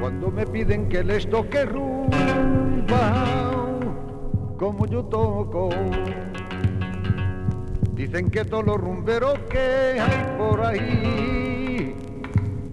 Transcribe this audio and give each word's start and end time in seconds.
Cuando 0.00 0.30
me 0.30 0.46
piden 0.46 0.88
que 0.88 1.02
les 1.02 1.28
toque 1.28 1.64
rumba, 1.64 3.14
como 4.58 4.86
yo 4.86 5.04
toco. 5.04 5.70
Dicen 7.94 8.30
que 8.30 8.44
todos 8.44 8.66
los 8.66 8.76
rumberos 8.76 9.38
que 9.50 9.98
hay 10.00 10.36
por 10.36 10.64
ahí 10.64 11.94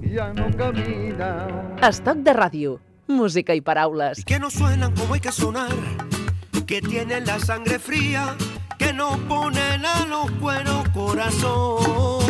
ya 0.01 0.33
no 0.33 0.55
caminan. 0.55 1.77
Estoc 1.81 2.17
de 2.17 2.33
ràdio, 2.33 2.79
música 3.07 3.55
i 3.55 3.61
paraules. 3.61 4.19
y 4.19 4.23
que 4.23 4.37
no 4.39 4.49
suenan 4.49 4.93
como 4.93 5.15
hay 5.15 5.19
que 5.19 5.31
sonar, 5.31 5.71
que 6.67 6.81
tienen 6.81 7.25
la 7.25 7.39
sangre 7.39 7.79
fría, 7.79 8.35
que 8.77 8.93
no 8.93 9.17
ponen 9.27 9.85
a 9.85 10.05
los 10.05 10.29
cueros 10.39 10.87
corazón, 10.89 12.21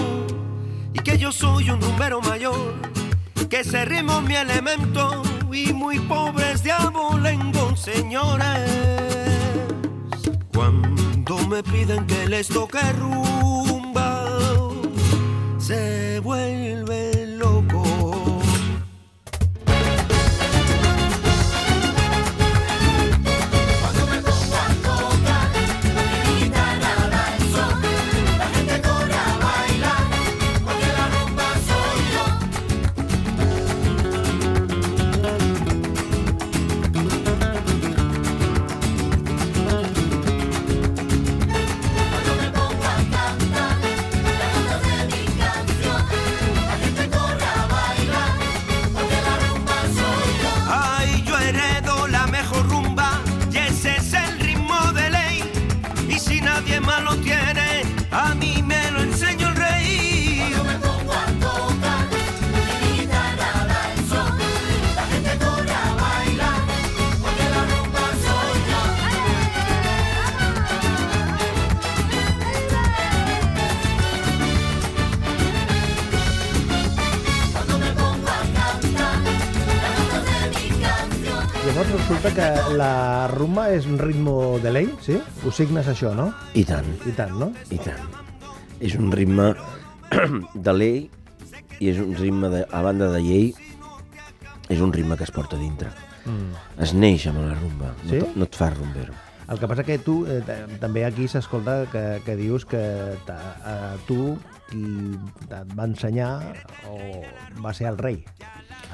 y 0.93 0.99
que 0.99 1.17
yo 1.17 1.31
soy 1.31 1.69
un 1.69 1.81
rumbero 1.81 2.21
mayor, 2.21 2.73
que 3.49 3.59
ese 3.59 3.85
ritmo 3.85 4.19
es 4.19 4.23
mi 4.23 4.35
elemento, 4.35 5.23
y 5.51 5.71
muy 5.71 5.99
pobres 5.99 6.63
de 6.63 6.71
abolengo, 6.71 7.75
señores. 7.75 8.69
Cuando 10.53 11.37
me 11.47 11.61
piden 11.63 12.05
que 12.07 12.27
les 12.27 12.47
toque 12.47 12.79
rumba, 12.93 14.27
se 15.59 16.19
vuelven 16.21 17.12
Llavors 81.83 82.07
resulta 82.07 82.29
que 82.31 82.75
la 82.79 83.27
rumba 83.27 83.65
és 83.75 83.83
un 83.91 83.97
ritme 83.99 84.31
de 84.63 84.71
lei, 84.71 84.85
sí? 85.03 85.17
Ho 85.43 85.51
signes 85.51 85.89
això, 85.91 86.13
no? 86.15 86.29
I 86.55 86.61
tant, 86.63 86.87
I 87.03 87.11
tant, 87.17 87.33
no? 87.35 87.49
i 87.75 87.79
tant. 87.83 88.05
És 88.79 88.95
un 88.95 89.09
ritme 89.11 89.49
de 90.69 90.75
llei 90.77 91.01
i 91.83 91.91
és 91.91 91.99
un 91.99 92.13
ritme, 92.15 92.47
de, 92.53 92.61
a 92.71 92.81
banda 92.87 93.09
de 93.11 93.19
llei, 93.25 93.51
és 94.71 94.79
un 94.79 94.95
ritme 94.95 95.19
que 95.19 95.27
es 95.27 95.35
porta 95.35 95.59
dintre. 95.59 95.91
Mm. 96.23 96.55
Es 96.87 96.95
neix 96.95 97.27
amb 97.33 97.43
la 97.43 97.59
rumba, 97.59 97.91
Sí? 98.07 98.15
no, 98.23 98.31
no 98.31 98.47
et 98.47 98.55
fas 98.63 98.77
rumbero. 98.79 99.19
El 99.51 99.59
que 99.59 99.67
passa 99.67 99.83
que 99.83 99.99
tu, 99.99 100.21
eh, 100.23 100.39
també 100.79 101.03
aquí 101.03 101.27
s'escolta 101.27 101.81
que, 101.91 102.05
que 102.23 102.37
dius 102.39 102.63
que 102.63 102.79
ta, 103.27 103.39
eh, 103.59 103.93
tu 104.07 104.37
qui 104.71 104.87
et 105.51 105.75
va 105.75 105.91
ensenyar 105.91 106.31
o 106.87 107.23
va 107.59 107.75
ser 107.75 107.91
el 107.91 107.99
rei, 107.99 108.23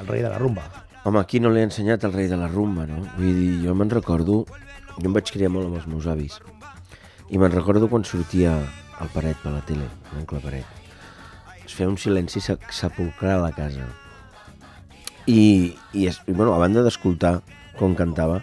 el 0.01 0.07
rei 0.09 0.25
de 0.25 0.33
la 0.33 0.41
rumba. 0.41 0.65
Home, 1.05 1.19
aquí 1.19 1.39
no 1.39 1.49
li 1.53 1.61
he 1.61 1.67
ensenyat 1.67 2.03
el 2.03 2.13
rei 2.13 2.27
de 2.27 2.37
la 2.37 2.49
rumba, 2.51 2.85
no? 2.89 2.99
Vull 3.17 3.35
dir, 3.37 3.51
jo 3.65 3.75
me'n 3.77 3.91
recordo... 3.93 4.41
Jo 4.99 5.07
em 5.07 5.13
vaig 5.15 5.29
criar 5.31 5.47
molt 5.53 5.69
amb 5.69 5.77
els 5.79 5.85
meus 5.87 6.07
avis. 6.11 6.35
I 7.31 7.39
me'n 7.39 7.53
recordo 7.53 7.87
quan 7.87 8.03
sortia 8.03 8.57
el 8.99 9.11
Paret 9.13 9.39
per 9.39 9.53
la 9.53 9.61
tele, 9.63 9.85
l'oncle 10.11 10.41
Paret. 10.43 10.65
Es 11.63 11.71
feia 11.77 11.87
un 11.87 11.95
silenci 12.01 12.41
se- 12.43 12.57
sepulcral 12.75 13.39
a 13.39 13.45
la 13.45 13.53
casa. 13.55 13.85
I, 15.29 15.71
i, 15.93 16.07
es, 16.09 16.19
i 16.27 16.33
bueno, 16.35 16.51
a 16.51 16.59
banda 16.59 16.83
d'escoltar 16.83 17.37
com 17.79 17.95
cantava, 17.95 18.41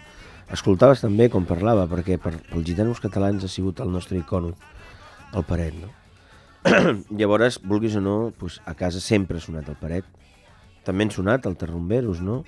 escoltaves 0.55 1.03
també 1.03 1.27
com 1.29 1.45
parlava, 1.45 1.85
perquè 1.91 2.17
per, 2.23 2.33
pels 2.49 2.65
gitanos 2.65 3.03
catalans 3.03 3.45
ha 3.45 3.51
sigut 3.51 3.83
el 3.83 3.91
nostre 3.93 4.17
icono, 4.17 4.55
el 5.37 5.45
Paret, 5.45 5.77
no? 5.77 5.93
Llavors, 7.19 7.59
vulguis 7.61 7.99
o 7.99 8.01
no, 8.01 8.17
doncs, 8.39 8.57
a 8.65 8.73
casa 8.79 9.03
sempre 9.03 9.37
ha 9.37 9.43
sonat 9.45 9.69
el 9.69 9.77
Paret, 9.77 10.07
també 10.87 11.05
han 11.05 11.13
sonat 11.13 11.45
el 11.49 11.57
Terrumberos, 11.59 12.23
no? 12.23 12.41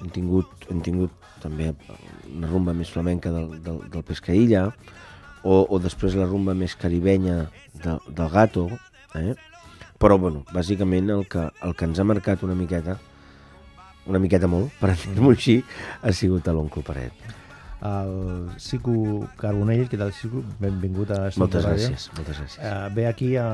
Hem 0.00 0.10
tingut, 0.14 0.68
hem 0.70 0.80
tingut 0.86 1.12
també 1.42 1.72
una 2.30 2.48
rumba 2.48 2.74
més 2.76 2.92
flamenca 2.92 3.32
del, 3.34 3.58
del, 3.64 3.82
del 3.92 4.06
Pescaïlla, 4.06 4.68
o, 5.42 5.62
o 5.64 5.80
després 5.82 6.16
la 6.16 6.28
rumba 6.28 6.54
més 6.54 6.76
caribenya 6.78 7.42
de, 7.82 7.96
del 8.06 8.32
Gato, 8.32 8.68
eh? 9.18 9.34
Però, 10.00 10.16
bueno, 10.16 10.46
bàsicament 10.54 11.10
el 11.12 11.26
que, 11.28 11.42
el 11.66 11.74
que 11.76 11.84
ens 11.90 11.98
ha 12.00 12.06
marcat 12.08 12.44
una 12.46 12.56
miqueta, 12.56 12.96
una 14.08 14.20
miqueta 14.22 14.48
molt, 14.48 14.72
per 14.80 14.94
dir-m'ho 14.96 15.34
així, 15.34 15.60
ha 16.00 16.14
sigut 16.16 16.48
l'oncle 16.48 16.84
Paret. 16.86 17.26
El 17.82 18.50
Cico 18.60 19.26
Carbonell, 19.40 19.88
que 19.88 19.96
tal 19.96 20.12
Cico? 20.12 20.42
Benvingut 20.60 21.10
a 21.14 21.28
Estat 21.30 21.40
Moltes 21.40 21.64
de 21.64 21.70
gràcies, 21.70 22.08
moltes 22.16 22.36
gràcies. 22.42 22.58
Eh, 22.60 22.90
ve 22.94 23.06
aquí 23.08 23.30
a, 23.40 23.46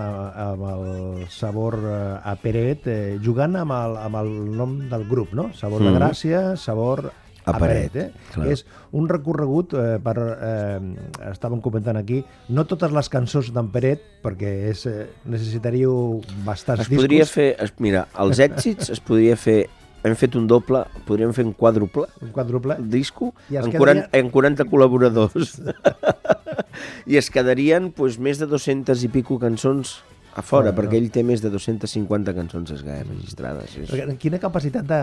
amb 0.48 0.64
el 0.72 1.28
sabor 1.31 1.78
eh, 1.78 2.00
a 2.25 2.34
Peret, 2.42 2.88
eh, 2.91 3.19
jugant 3.22 3.54
amb 3.60 3.70
el, 3.76 3.94
amb 4.03 4.19
el 4.25 4.32
nom 4.59 4.81
del 4.91 5.06
grup, 5.06 5.31
no? 5.32 5.53
Sabor 5.54 5.78
de 5.84 5.92
Mhm. 5.92 6.00
Gràcia, 6.00 6.42
sabor 6.56 7.12
a, 7.47 7.53
A 7.53 7.59
Peret. 7.60 7.92
Peret, 7.92 7.97
eh? 7.97 8.32
clar. 8.34 8.48
És 8.50 8.64
un 8.91 9.06
recorregut 9.09 9.75
eh, 9.78 10.00
per... 10.03 10.16
Eh, 10.19 11.31
estàvem 11.31 11.60
comentant 11.62 11.97
aquí, 11.97 12.25
no 12.48 12.64
totes 12.66 12.91
les 12.91 13.08
cançons 13.08 13.53
d'en 13.54 13.69
Peret, 13.70 14.03
perquè 14.26 14.50
és, 14.72 14.82
eh, 14.91 15.06
necessitaríeu 15.31 16.20
bastants 16.44 16.82
Es 16.82 16.88
discos. 16.91 17.04
podria 17.04 17.26
fer, 17.31 17.54
es, 17.62 17.72
mira, 17.78 18.08
els 18.19 18.41
èxits 18.43 18.91
es 18.91 18.98
podria 18.98 19.37
fer, 19.38 19.69
hem 20.05 20.15
fet 20.17 20.37
un 20.37 20.47
doble, 20.47 20.84
podríem 21.07 21.33
fer 21.34 21.45
un 21.47 21.53
quàdruple, 21.55 22.07
Un 22.23 22.31
quadruple. 22.34 22.77
disco 22.81 23.33
I 23.51 23.57
es 23.57 23.65
en, 23.65 23.73
quedaria- 23.73 24.09
40, 24.09 24.19
en 24.19 24.31
40 24.31 24.65
col·laboradors. 24.71 25.57
I 27.07 27.17
es 27.17 27.31
quedarien 27.31 27.91
pues, 27.95 28.19
més 28.19 28.39
de 28.39 28.47
200 28.51 29.03
i 29.06 29.09
pico 29.09 29.39
cançons 29.39 29.97
a 30.37 30.43
fora, 30.43 30.69
Fora, 30.69 30.73
perquè 30.77 30.99
no? 30.99 31.05
ell 31.06 31.11
té 31.15 31.23
més 31.25 31.41
de 31.41 31.49
250 31.49 32.35
cançons 32.37 32.71
esgai 32.75 33.03
registrades. 33.06 33.73
És 33.81 33.89
Perquè 33.91 34.17
Quina 34.21 34.39
capacitat 34.43 34.85
de, 34.85 34.99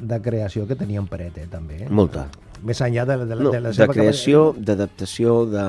de 0.00 0.20
creació 0.24 0.64
que 0.66 0.76
tenia 0.80 1.02
en 1.02 1.08
Peret, 1.10 1.36
eh, 1.42 1.46
també. 1.52 1.82
Eh? 1.84 1.88
molta. 1.90 2.28
Més 2.64 2.80
enllà 2.84 3.04
de, 3.08 3.18
de, 3.26 3.36
No, 3.36 3.50
de 3.52 3.60
la 3.60 3.74
de 3.74 3.76
seva 3.76 3.92
creació, 3.92 4.54
d'adaptació, 4.56 5.34
de- 5.52 5.66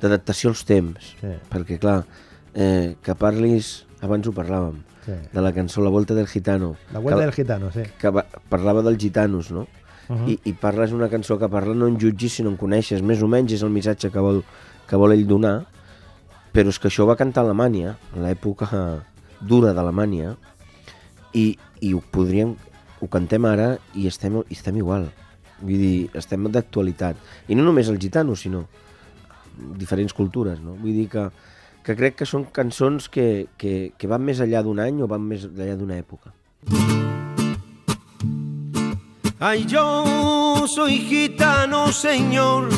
d'adaptació 0.00 0.50
als 0.54 0.64
temps. 0.68 1.12
Sí. 1.20 1.34
Perquè, 1.52 1.78
clar, 1.80 1.98
eh, 2.54 2.96
que 3.04 3.14
parlis, 3.16 3.84
abans 4.00 4.26
ho 4.28 4.32
parlàvem, 4.36 4.80
Sí. 5.06 5.14
de 5.32 5.40
la 5.40 5.52
cançó 5.54 5.82
La 5.82 5.90
Volta 5.90 6.14
del 6.14 6.26
Gitano. 6.26 6.74
La 6.92 6.98
Vuelta 6.98 7.20
que, 7.20 7.24
del 7.26 7.34
Gitano, 7.34 7.70
sí. 7.70 7.82
que 7.98 8.10
va, 8.10 8.26
parlava 8.50 8.82
dels 8.82 8.98
gitanos, 8.98 9.52
no? 9.54 9.68
Uh 10.08 10.16
-huh. 10.16 10.28
I, 10.30 10.40
i 10.50 10.52
parles 10.52 10.92
una 10.92 11.08
cançó 11.08 11.38
que 11.38 11.48
parla 11.48 11.74
no 11.74 11.86
en 11.86 11.98
jutgis 11.98 12.34
sinó 12.34 12.50
en 12.50 12.56
coneixes, 12.56 13.02
més 13.02 13.22
o 13.22 13.28
menys 13.28 13.52
és 13.52 13.62
el 13.62 13.70
missatge 13.70 14.10
que 14.10 14.18
vol, 14.18 14.44
que 14.86 14.96
vol 14.96 15.12
ell 15.12 15.26
donar 15.26 15.66
però 16.56 16.72
és 16.72 16.78
que 16.78 16.88
això 16.88 17.04
va 17.04 17.18
cantar 17.20 17.42
a 17.42 17.44
Alemanya 17.44 17.98
en 18.14 18.22
l'època 18.24 19.04
dura 19.44 19.74
d'Alemanya 19.76 20.36
i, 21.36 21.58
i 21.84 21.92
ho 21.92 22.00
podríem 22.00 22.54
ho 23.00 23.08
cantem 23.12 23.44
ara 23.44 23.74
i 23.94 24.06
estem, 24.08 24.38
i 24.48 24.56
estem 24.56 24.78
igual 24.80 25.10
vull 25.60 25.76
dir, 25.76 26.08
estem 26.16 26.48
d'actualitat 26.52 27.20
i 27.48 27.58
no 27.58 27.66
només 27.66 27.90
els 27.92 28.00
gitanos 28.00 28.46
sinó 28.46 28.64
diferents 29.76 30.16
cultures 30.16 30.62
no? 30.64 30.78
vull 30.80 30.96
dir 30.96 31.10
que, 31.12 31.28
que 31.86 31.94
crec 31.94 32.16
que 32.18 32.26
són 32.26 32.48
cançons 32.50 33.06
que, 33.06 33.46
que, 33.62 33.92
que 33.94 34.08
van 34.10 34.24
més 34.26 34.40
enllà 34.42 34.64
d'un 34.66 34.80
any 34.82 34.98
o 35.04 35.06
van 35.06 35.22
més 35.22 35.44
enllà 35.46 35.76
d'una 35.78 36.00
època. 36.00 36.32
Ay, 39.38 39.66
yo 39.70 40.66
soy 40.66 40.98
gitano, 40.98 41.92
señor, 41.92 42.70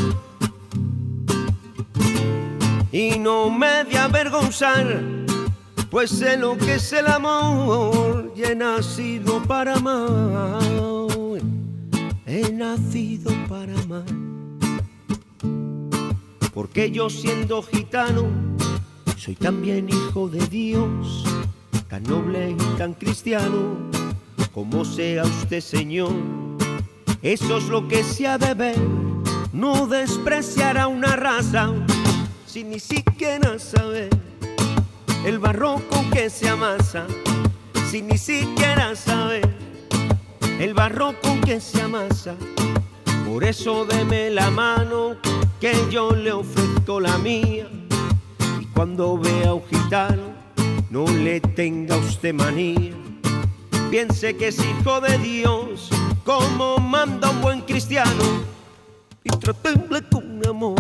y 2.93 3.19
no 3.19 3.49
me 3.49 3.85
de 3.85 3.97
avergonzar, 3.97 4.85
pues 5.89 6.11
sé 6.11 6.37
lo 6.37 6.59
que 6.59 6.75
es 6.75 6.93
el 6.93 7.07
amor, 7.07 8.31
y 8.37 8.43
he 8.43 8.55
nacido 8.55 9.41
para 9.45 9.77
amar, 9.77 10.61
he 12.27 12.53
nacido 12.53 13.31
para 13.49 13.73
amar, 13.81 14.05
porque 16.53 16.91
yo 16.91 17.09
siendo 17.09 17.63
gitano, 17.63 18.58
soy 19.19 19.35
también 19.35 19.89
hijo 19.89 20.29
de 20.29 20.47
Dios, 20.47 21.25
tan 21.89 22.05
noble 22.05 22.51
y 22.51 22.79
tan 22.79 22.95
cristiano 22.95 23.77
como 24.55 24.85
sea 24.85 25.25
usted 25.25 25.61
señor. 25.61 26.13
Eso 27.21 27.59
es 27.59 27.65
lo 27.65 27.89
que 27.89 28.05
se 28.05 28.29
ha 28.29 28.39
de 28.39 28.55
ver, 28.55 28.79
no 29.53 29.89
despreciar 29.89 30.79
a 30.79 30.87
una 30.87 31.17
raza 31.17 31.73
sin 32.47 32.71
ni 32.71 32.79
siquiera 32.79 33.59
saber 33.59 34.09
el 35.25 35.41
barroco 35.41 36.05
que 36.13 36.31
se 36.31 36.49
amasa, 36.49 37.05
sin 37.91 38.07
ni 38.07 38.19
siquiera 38.19 38.95
saber 38.95 39.49
el 40.61 40.75
barroco 40.75 41.41
que 41.45 41.61
se 41.61 41.83
amasa. 41.83 42.37
Por 43.27 43.43
eso 43.43 43.85
deme 43.85 44.31
la 44.31 44.51
mano 44.51 45.17
que 45.61 45.75
yo 45.91 46.13
le 46.13 46.33
ofrezco 46.33 47.01
la 47.01 47.19
mía. 47.19 47.69
Cuando 48.79 49.19
vea 49.19 49.49
a 49.49 49.55
un 49.55 49.63
gitano, 49.67 50.23
no 50.89 51.05
le 51.05 51.41
tenga 51.41 51.97
usted 51.97 52.33
manía. 52.33 52.95
Piense 53.91 54.37
que 54.37 54.47
es 54.47 54.61
hijo 54.61 55.01
de 55.01 55.19
Dios, 55.19 55.91
como 56.25 56.79
manda 56.79 57.29
un 57.29 57.41
buen 57.41 57.61
cristiano. 57.63 58.23
Y 59.25 59.31
tratéle 59.31 60.01
con 60.09 60.47
amor, 60.47 60.77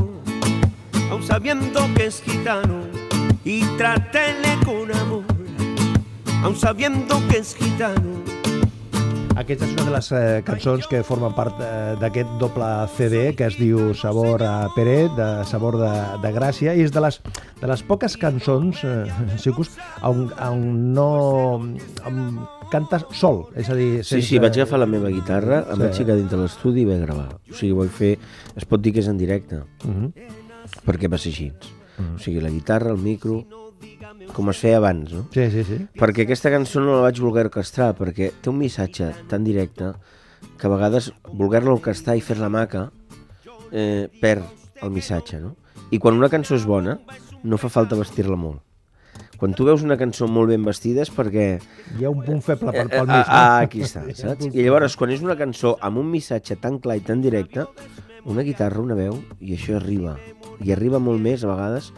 aun 1.10 1.24
sabiendo 1.24 1.80
que 1.96 2.06
es 2.06 2.22
gitano. 2.22 2.84
Y 3.44 3.64
trátele 3.76 4.56
con 4.64 4.94
amor, 4.94 5.24
aun 6.44 6.54
sabiendo 6.54 7.20
que 7.26 7.38
es 7.38 7.56
gitano. 7.56 8.37
Aquesta 9.38 9.68
és 9.68 9.72
una 9.76 9.84
de 9.86 9.92
les 9.94 10.06
eh, 10.18 10.20
cançons 10.42 10.86
que 10.90 10.98
formen 11.06 11.30
part 11.36 11.60
eh, 11.62 11.94
d'aquest 12.00 12.30
doble 12.40 12.66
CD 12.96 13.20
que 13.38 13.46
es 13.46 13.54
diu 13.60 13.92
Sabor 13.94 14.42
a 14.42 14.66
Peret, 14.74 15.12
de 15.14 15.28
Sabor 15.46 15.76
de, 15.78 15.90
de 16.24 16.32
Gràcia, 16.34 16.74
i 16.74 16.82
és 16.82 16.90
de 16.94 17.02
les, 17.04 17.20
de 17.60 17.70
les 17.70 17.84
poques 17.86 18.16
cançons, 18.18 18.82
eh, 18.82 19.06
Sicus, 19.42 19.70
on, 20.02 20.24
on 20.42 20.64
no... 20.96 21.08
on 22.10 22.18
cantes 22.68 23.06
sol, 23.16 23.46
és 23.56 23.70
a 23.72 23.76
dir... 23.78 24.02
Sí, 24.04 24.18
sí, 24.26 24.36
vaig 24.42 24.58
agafar 24.58 24.82
la 24.82 24.90
meva 24.90 25.08
guitarra, 25.08 25.62
em 25.70 25.78
Sí. 25.78 25.84
vaig 25.86 25.94
ficar 26.02 26.18
dintre 26.18 26.36
l'estudi 26.42 26.82
i 26.82 26.88
vaig 26.90 27.00
gravar. 27.06 27.30
O 27.48 27.54
sigui, 27.56 27.70
ho 27.72 27.78
vaig 27.78 27.94
fer... 27.96 28.10
Es 28.60 28.66
pot 28.68 28.82
dir 28.84 28.92
que 28.92 29.00
és 29.00 29.08
en 29.08 29.16
directe, 29.16 29.62
Uh 29.86 29.94
-huh. 29.94 30.10
perquè 30.84 31.08
va 31.08 31.16
ser 31.16 31.30
així. 31.32 31.52
O 31.98 32.18
sigui, 32.18 32.40
la 32.42 32.50
guitarra, 32.50 32.90
el 32.90 32.98
micro, 32.98 33.44
com 34.34 34.50
es 34.52 34.58
feia 34.62 34.78
abans, 34.78 35.12
no? 35.12 35.24
Sí, 35.34 35.44
sí, 35.52 35.64
sí. 35.66 35.78
Perquè 35.98 36.24
aquesta 36.26 36.50
cançó 36.52 36.80
no 36.82 36.96
la 36.98 37.06
vaig 37.08 37.20
voler 37.22 37.46
orquestrar, 37.48 37.92
perquè 37.98 38.30
té 38.42 38.50
un 38.50 38.58
missatge 38.60 39.10
tan 39.30 39.44
directe 39.46 39.92
que 40.58 40.66
a 40.66 40.70
vegades 40.72 41.10
voler-la 41.32 41.74
orquestrar 41.76 42.16
i 42.18 42.22
fer-la 42.24 42.48
maca 42.52 42.88
eh, 43.72 44.08
perd 44.20 44.44
el 44.82 44.90
missatge, 44.94 45.40
no? 45.42 45.54
I 45.90 45.98
quan 46.02 46.18
una 46.18 46.28
cançó 46.32 46.56
és 46.58 46.66
bona, 46.68 46.98
no 47.44 47.58
fa 47.60 47.70
falta 47.72 47.96
vestir-la 47.98 48.36
molt. 48.36 48.60
Quan 49.38 49.52
tu 49.54 49.64
veus 49.66 49.84
una 49.86 49.96
cançó 49.98 50.26
molt 50.26 50.50
ben 50.50 50.64
vestida 50.66 51.04
és 51.04 51.10
perquè... 51.14 51.46
Hi 51.98 52.04
ha 52.04 52.10
un 52.10 52.24
punt 52.26 52.40
feble 52.42 52.72
per, 52.74 52.84
Eh, 52.84 52.88
pel 52.90 53.04
eh, 53.06 53.12
mig. 53.12 53.28
ah, 53.30 53.60
aquí 53.62 53.84
està, 53.86 54.02
saps? 54.18 54.48
I 54.50 54.64
llavors, 54.64 54.96
quan 54.98 55.12
és 55.14 55.22
una 55.22 55.36
cançó 55.38 55.76
amb 55.80 56.00
un 56.02 56.08
missatge 56.10 56.56
tan 56.58 56.80
clar 56.82 56.96
i 56.98 57.04
tan 57.06 57.22
directe, 57.22 57.64
una 58.26 58.42
guitarra, 58.42 58.82
una 58.82 58.96
veu, 58.98 59.14
i 59.40 59.54
això 59.54 59.76
arriba. 59.78 60.16
I 60.58 60.72
arriba 60.74 60.98
molt 60.98 61.22
més, 61.22 61.44
a 61.46 61.52
vegades, 61.52 61.92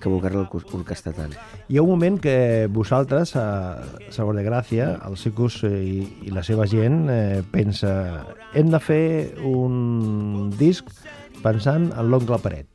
que 0.00 0.08
voler-la 0.12 0.42
orque- 0.46 0.74
orquestrar 0.76 1.14
tant. 1.16 1.34
Hi 1.68 1.78
ha 1.78 1.82
un 1.82 1.90
moment 1.90 2.18
que 2.22 2.66
vosaltres, 2.70 3.34
a 3.36 3.82
Sabor 4.10 4.36
de 4.36 4.44
Gràcia, 4.46 4.90
el 5.08 5.16
Sicus 5.16 5.62
eh, 5.64 5.70
i, 5.84 5.98
i 6.28 6.34
la 6.34 6.42
seva 6.46 6.66
gent, 6.70 7.06
eh, 7.10 7.42
pensa 7.50 8.24
hem 8.54 8.70
de 8.72 8.80
fer 8.80 9.04
un 9.44 10.50
disc 10.58 10.88
pensant 11.42 11.90
en 11.92 12.10
l'oncle 12.10 12.38
Paret. 12.42 12.66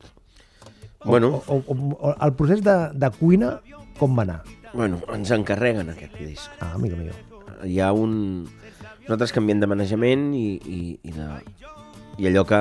O, 1.04 1.08
Bueno. 1.10 1.42
o, 1.48 1.56
o, 1.66 1.76
o, 1.98 2.14
el 2.14 2.32
procés 2.38 2.62
de, 2.62 2.76
de 2.94 3.08
cuina, 3.18 3.56
com 3.98 4.14
va 4.18 4.22
anar? 4.22 4.40
Bueno, 4.72 5.00
ens 5.12 5.30
encarreguen 5.34 5.90
aquest 5.90 6.14
disc. 6.20 6.50
Ah, 6.60 6.72
amigo 6.74 6.96
mío. 6.96 7.12
hi 7.66 7.80
ha 7.80 7.92
un... 7.92 8.46
Nosaltres 9.02 9.32
canviem 9.34 9.58
de 9.60 9.66
manejament 9.66 10.28
i, 10.38 10.46
i, 10.62 10.78
i, 11.02 11.10
de... 11.10 11.26
i 12.22 12.26
allò 12.30 12.44
que 12.46 12.60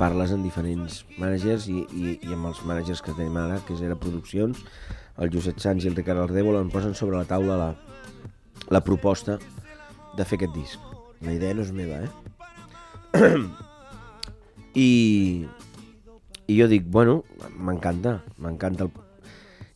parles 0.00 0.32
amb 0.32 0.46
diferents 0.46 1.02
managers 1.20 1.66
i, 1.68 1.82
i, 1.92 2.14
i 2.24 2.32
amb 2.32 2.48
els 2.48 2.62
managers 2.64 3.02
que 3.04 3.12
tenim 3.12 3.36
ara, 3.36 3.58
que 3.66 3.74
és 3.76 3.82
Era 3.84 3.98
Produccions, 4.00 4.62
el 5.20 5.32
Josep 5.34 5.60
Sans 5.60 5.84
i 5.84 5.90
el 5.90 5.98
Ricard 5.98 6.24
Ardèvola 6.24 6.62
em 6.64 6.70
posen 6.72 6.96
sobre 6.96 7.18
la 7.18 7.28
taula 7.28 7.58
la, 7.60 7.70
la 8.72 8.80
proposta 8.86 9.36
de 10.16 10.24
fer 10.24 10.40
aquest 10.40 10.56
disc. 10.56 10.88
La 11.20 11.36
idea 11.36 11.52
no 11.52 11.66
és 11.66 11.74
meva, 11.76 12.00
eh? 12.00 13.20
I, 14.86 14.90
i 16.48 16.56
jo 16.56 16.68
dic, 16.70 16.88
bueno, 16.88 17.20
m'encanta, 17.58 18.20
m'encanta 18.40 18.88
el, 18.88 18.92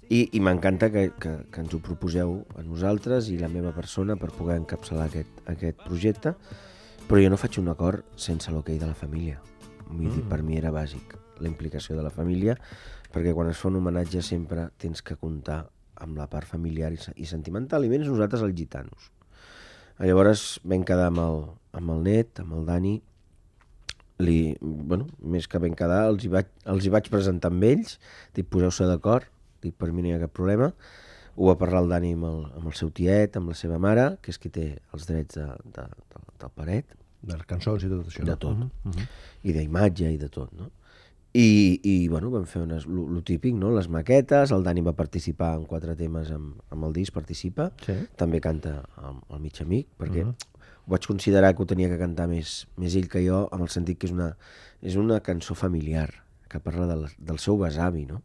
i, 0.08 0.24
i 0.32 0.40
m'encanta 0.40 0.88
que, 0.94 1.10
que, 1.20 1.34
que 1.52 1.64
ens 1.66 1.74
ho 1.76 1.82
proposeu 1.84 2.38
a 2.56 2.64
nosaltres 2.64 3.28
i 3.28 3.40
la 3.40 3.52
meva 3.52 3.74
persona 3.76 4.16
per 4.16 4.32
poder 4.32 4.56
encapçalar 4.62 5.10
aquest, 5.10 5.42
aquest 5.52 5.84
projecte, 5.84 6.32
però 7.08 7.20
jo 7.20 7.32
no 7.34 7.40
faig 7.40 7.60
un 7.60 7.74
acord 7.74 8.16
sense 8.16 8.54
l'hoquei 8.54 8.80
de 8.80 8.88
la 8.88 8.96
família. 8.96 9.42
Vull 9.90 10.10
dir, 10.10 10.24
per 10.30 10.40
mi 10.42 10.58
era 10.58 10.72
bàsic 10.74 11.16
la 11.40 11.50
implicació 11.50 11.96
de 11.98 12.04
la 12.06 12.12
família, 12.14 12.56
perquè 13.14 13.34
quan 13.34 13.50
es 13.50 13.60
fa 13.60 13.70
un 13.70 13.80
homenatge 13.80 14.22
sempre 14.22 14.68
tens 14.80 15.02
que 15.02 15.16
comptar 15.20 15.64
amb 16.02 16.18
la 16.18 16.26
part 16.30 16.48
familiar 16.50 16.92
i, 16.94 17.00
i 17.22 17.26
sentimental, 17.30 17.84
i 17.84 17.90
menys 17.92 18.10
nosaltres 18.10 18.42
els 18.46 18.56
gitanos. 18.58 19.10
Llavors 20.02 20.58
vam 20.66 20.82
quedar 20.86 21.10
amb 21.12 21.22
el, 21.22 21.42
amb 21.78 21.94
el 21.94 22.02
net, 22.06 22.40
amb 22.42 22.56
el 22.58 22.64
Dani, 22.66 22.94
li, 24.22 24.38
bueno, 24.60 25.06
més 25.22 25.46
que 25.50 25.60
ben 25.62 25.74
quedar, 25.78 26.04
els 26.10 26.26
hi 26.26 26.30
vaig, 26.32 26.50
els 26.70 26.86
hi 26.86 26.92
vaig 26.94 27.10
presentar 27.10 27.50
amb 27.52 27.66
ells, 27.66 27.98
dic, 28.34 28.48
poseu-se 28.50 28.86
d'acord, 28.90 29.26
dic, 29.62 29.76
per 29.78 29.92
mi 29.92 30.02
no 30.02 30.10
hi 30.10 30.16
ha 30.16 30.22
cap 30.22 30.34
problema. 30.34 30.72
Ho 31.34 31.48
va 31.50 31.58
parlar 31.58 31.82
el 31.82 31.90
Dani 31.90 32.12
amb 32.14 32.28
el, 32.30 32.42
amb 32.58 32.68
el 32.70 32.76
seu 32.78 32.90
tiet, 32.94 33.38
amb 33.38 33.50
la 33.50 33.58
seva 33.58 33.80
mare, 33.82 34.12
que 34.22 34.34
és 34.34 34.38
qui 34.38 34.52
té 34.54 34.68
els 34.94 35.08
drets 35.10 35.38
de, 35.38 35.48
de, 35.78 35.86
de, 35.86 36.22
del 36.42 36.54
paret, 36.54 36.94
De 37.24 37.36
les 37.36 37.46
cançons 37.48 37.82
i 37.84 37.88
tot 37.88 38.06
això. 38.06 38.22
de 38.24 38.30
no? 38.30 38.36
tot, 38.36 38.56
Mhm, 38.58 38.70
mhm. 38.84 39.06
i 39.44 39.52
d'imatge 39.52 40.12
i 40.12 40.16
de 40.20 40.28
tot, 40.28 40.52
no? 40.52 40.70
I, 41.34 41.80
i 41.82 42.06
bueno, 42.08 42.28
vam 42.30 42.44
fer 42.46 42.62
unes, 42.62 42.84
lo, 42.86 43.08
lo 43.10 43.20
típic, 43.26 43.54
no? 43.58 43.72
les 43.74 43.88
maquetes, 43.90 44.52
el 44.54 44.62
Dani 44.62 44.82
va 44.86 44.92
participar 44.94 45.56
en 45.58 45.64
quatre 45.66 45.96
temes 45.98 46.30
amb, 46.30 46.60
amb 46.70 46.84
el 46.84 46.92
disc, 46.94 47.12
participa, 47.12 47.72
Sí. 47.82 47.92
també 48.16 48.40
canta 48.40 48.84
el, 49.02 49.16
el 49.34 49.40
mig 49.40 49.58
amic, 49.60 49.88
perquè 49.98 50.22
uh 50.22 50.28
-huh. 50.28 50.52
ho 50.86 50.90
vaig 50.92 51.06
considerar 51.06 51.54
que 51.56 51.62
ho 51.62 51.66
tenia 51.66 51.88
que 51.88 51.98
cantar 51.98 52.28
més, 52.28 52.68
més 52.76 52.94
ell 52.94 53.08
que 53.08 53.26
jo, 53.26 53.48
amb 53.50 53.62
el 53.62 53.68
sentit 53.68 53.98
que 53.98 54.06
és 54.06 54.12
una, 54.12 54.36
és 54.80 54.94
una 54.96 55.18
cançó 55.20 55.54
familiar, 55.56 56.22
que 56.48 56.60
parla 56.60 56.86
del, 56.86 57.08
del 57.18 57.38
seu 57.38 57.58
besavi, 57.58 58.06
no? 58.06 58.22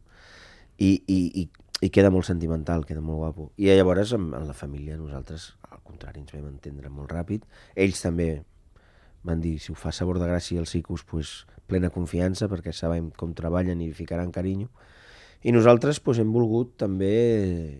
I, 0.78 1.02
i, 1.08 1.40
i, 1.40 1.50
i 1.80 1.90
queda 1.90 2.10
molt 2.10 2.26
sentimental, 2.26 2.84
queda 2.86 3.00
molt 3.00 3.18
guapo. 3.18 3.50
I 3.56 3.66
llavors, 3.66 4.12
amb, 4.12 4.34
amb 4.34 4.46
la 4.46 4.52
família, 4.54 4.96
nosaltres, 4.96 5.56
al 5.68 5.80
contrari, 5.82 6.20
ens 6.20 6.32
vam 6.32 6.46
entendre 6.46 6.88
molt 6.88 7.10
ràpid. 7.10 7.42
Ells 7.74 8.00
també 8.00 8.44
van 9.22 9.40
dir, 9.40 9.58
si 9.60 9.72
ho 9.72 9.76
fa 9.76 9.92
sabor 9.92 10.18
de 10.20 10.28
gràcia 10.28 10.56
i 10.56 10.62
el 10.62 10.68
Sicus, 10.70 11.04
pues, 11.04 11.44
plena 11.70 11.92
confiança, 11.94 12.48
perquè 12.50 12.72
sabem 12.74 13.10
com 13.16 13.34
treballen 13.36 13.82
i 13.84 13.92
ficaran 13.94 14.32
carinyo. 14.34 14.70
I 15.42 15.52
nosaltres 15.54 16.00
pues, 16.04 16.18
hem 16.20 16.32
volgut 16.32 16.74
també 16.80 17.14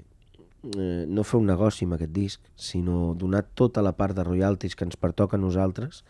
eh, 0.00 1.04
no 1.08 1.24
fer 1.24 1.40
un 1.40 1.50
negoci 1.50 1.88
amb 1.88 1.98
aquest 1.98 2.14
disc, 2.16 2.50
sinó 2.56 3.14
donar 3.18 3.44
tota 3.58 3.82
la 3.84 3.96
part 3.96 4.16
de 4.16 4.24
royalties 4.24 4.76
que 4.76 4.86
ens 4.88 5.00
pertoca 5.00 5.36
a 5.36 5.42
nosaltres 5.42 6.04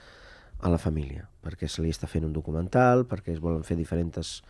a 0.60 0.70
la 0.70 0.78
família, 0.78 1.28
perquè 1.42 1.68
se 1.68 1.82
li 1.82 1.90
està 1.90 2.06
fent 2.10 2.26
un 2.28 2.37
documental, 2.37 3.06
perquè 3.08 3.32
es 3.32 3.40
volen 3.40 3.64
fer 3.64 3.78
diferents 3.78 4.42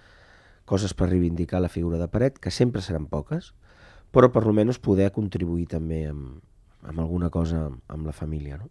coses 0.68 0.94
per 0.94 1.08
reivindicar 1.08 1.60
la 1.62 1.70
figura 1.70 1.98
de 1.98 2.08
Paret, 2.10 2.38
que 2.38 2.50
sempre 2.50 2.82
seran 2.82 3.06
poques, 3.10 3.54
però 4.10 4.30
per 4.34 4.42
almenys 4.42 4.80
poder 4.82 5.10
contribuir 5.14 5.68
també 5.70 6.04
amb, 6.10 6.40
amb 6.82 7.00
alguna 7.00 7.30
cosa 7.30 7.66
amb, 7.68 8.06
la 8.06 8.12
família. 8.12 8.58
No? 8.58 8.70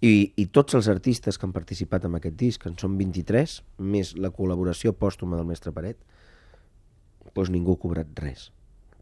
I, 0.00 0.32
I 0.36 0.46
tots 0.52 0.76
els 0.76 0.90
artistes 0.92 1.38
que 1.38 1.46
han 1.48 1.54
participat 1.56 2.04
en 2.04 2.18
aquest 2.18 2.36
disc, 2.36 2.66
en 2.68 2.76
són 2.80 2.98
23, 3.00 3.60
més 3.78 4.12
la 4.20 4.32
col·laboració 4.34 4.92
pòstuma 4.92 5.38
del 5.38 5.48
mestre 5.48 5.72
Paret, 5.72 5.96
doncs 7.32 7.52
ningú 7.52 7.76
ha 7.76 7.80
cobrat 7.80 8.12
res 8.20 8.50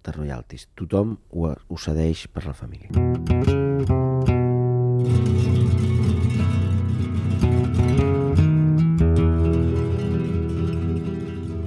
de 0.04 0.12
royalties. 0.12 0.68
Tothom 0.78 1.16
ho, 1.30 1.50
ho 1.50 1.76
cedeix 1.80 2.26
per 2.28 2.46
la 2.46 2.54
família. 2.54 2.90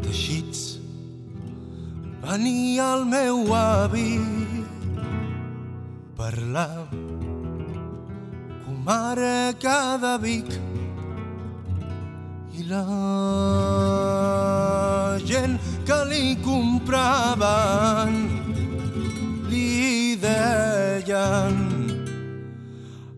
teixits 0.08 0.80
venia 2.24 2.94
el 2.96 3.08
meu 3.12 3.56
avi 3.58 4.37
parlar. 6.18 6.90
Comarca 8.66 9.98
de 10.02 10.14
Vic 10.24 10.50
i 12.58 12.64
la 12.66 12.86
gent 15.30 15.56
que 15.86 15.98
li 16.10 16.34
compraven 16.46 18.14
li 19.52 20.16
deien 20.24 21.56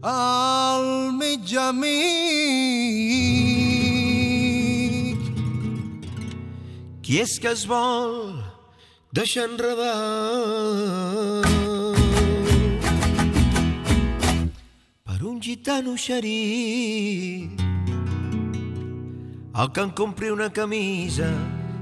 al 0.04 0.86
mig 1.22 1.48
amic. 1.68 1.88
Qui 7.04 7.14
és 7.24 7.40
que 7.40 7.50
es 7.56 7.64
vol 7.70 8.36
deixar 9.16 9.46
enredar 9.50 11.59
gitano 15.40 15.96
xerí. 15.96 17.50
Al 19.54 19.72
que 19.72 19.82
em 19.82 19.90
compri 19.92 20.30
una 20.30 20.50
camisa 20.50 21.30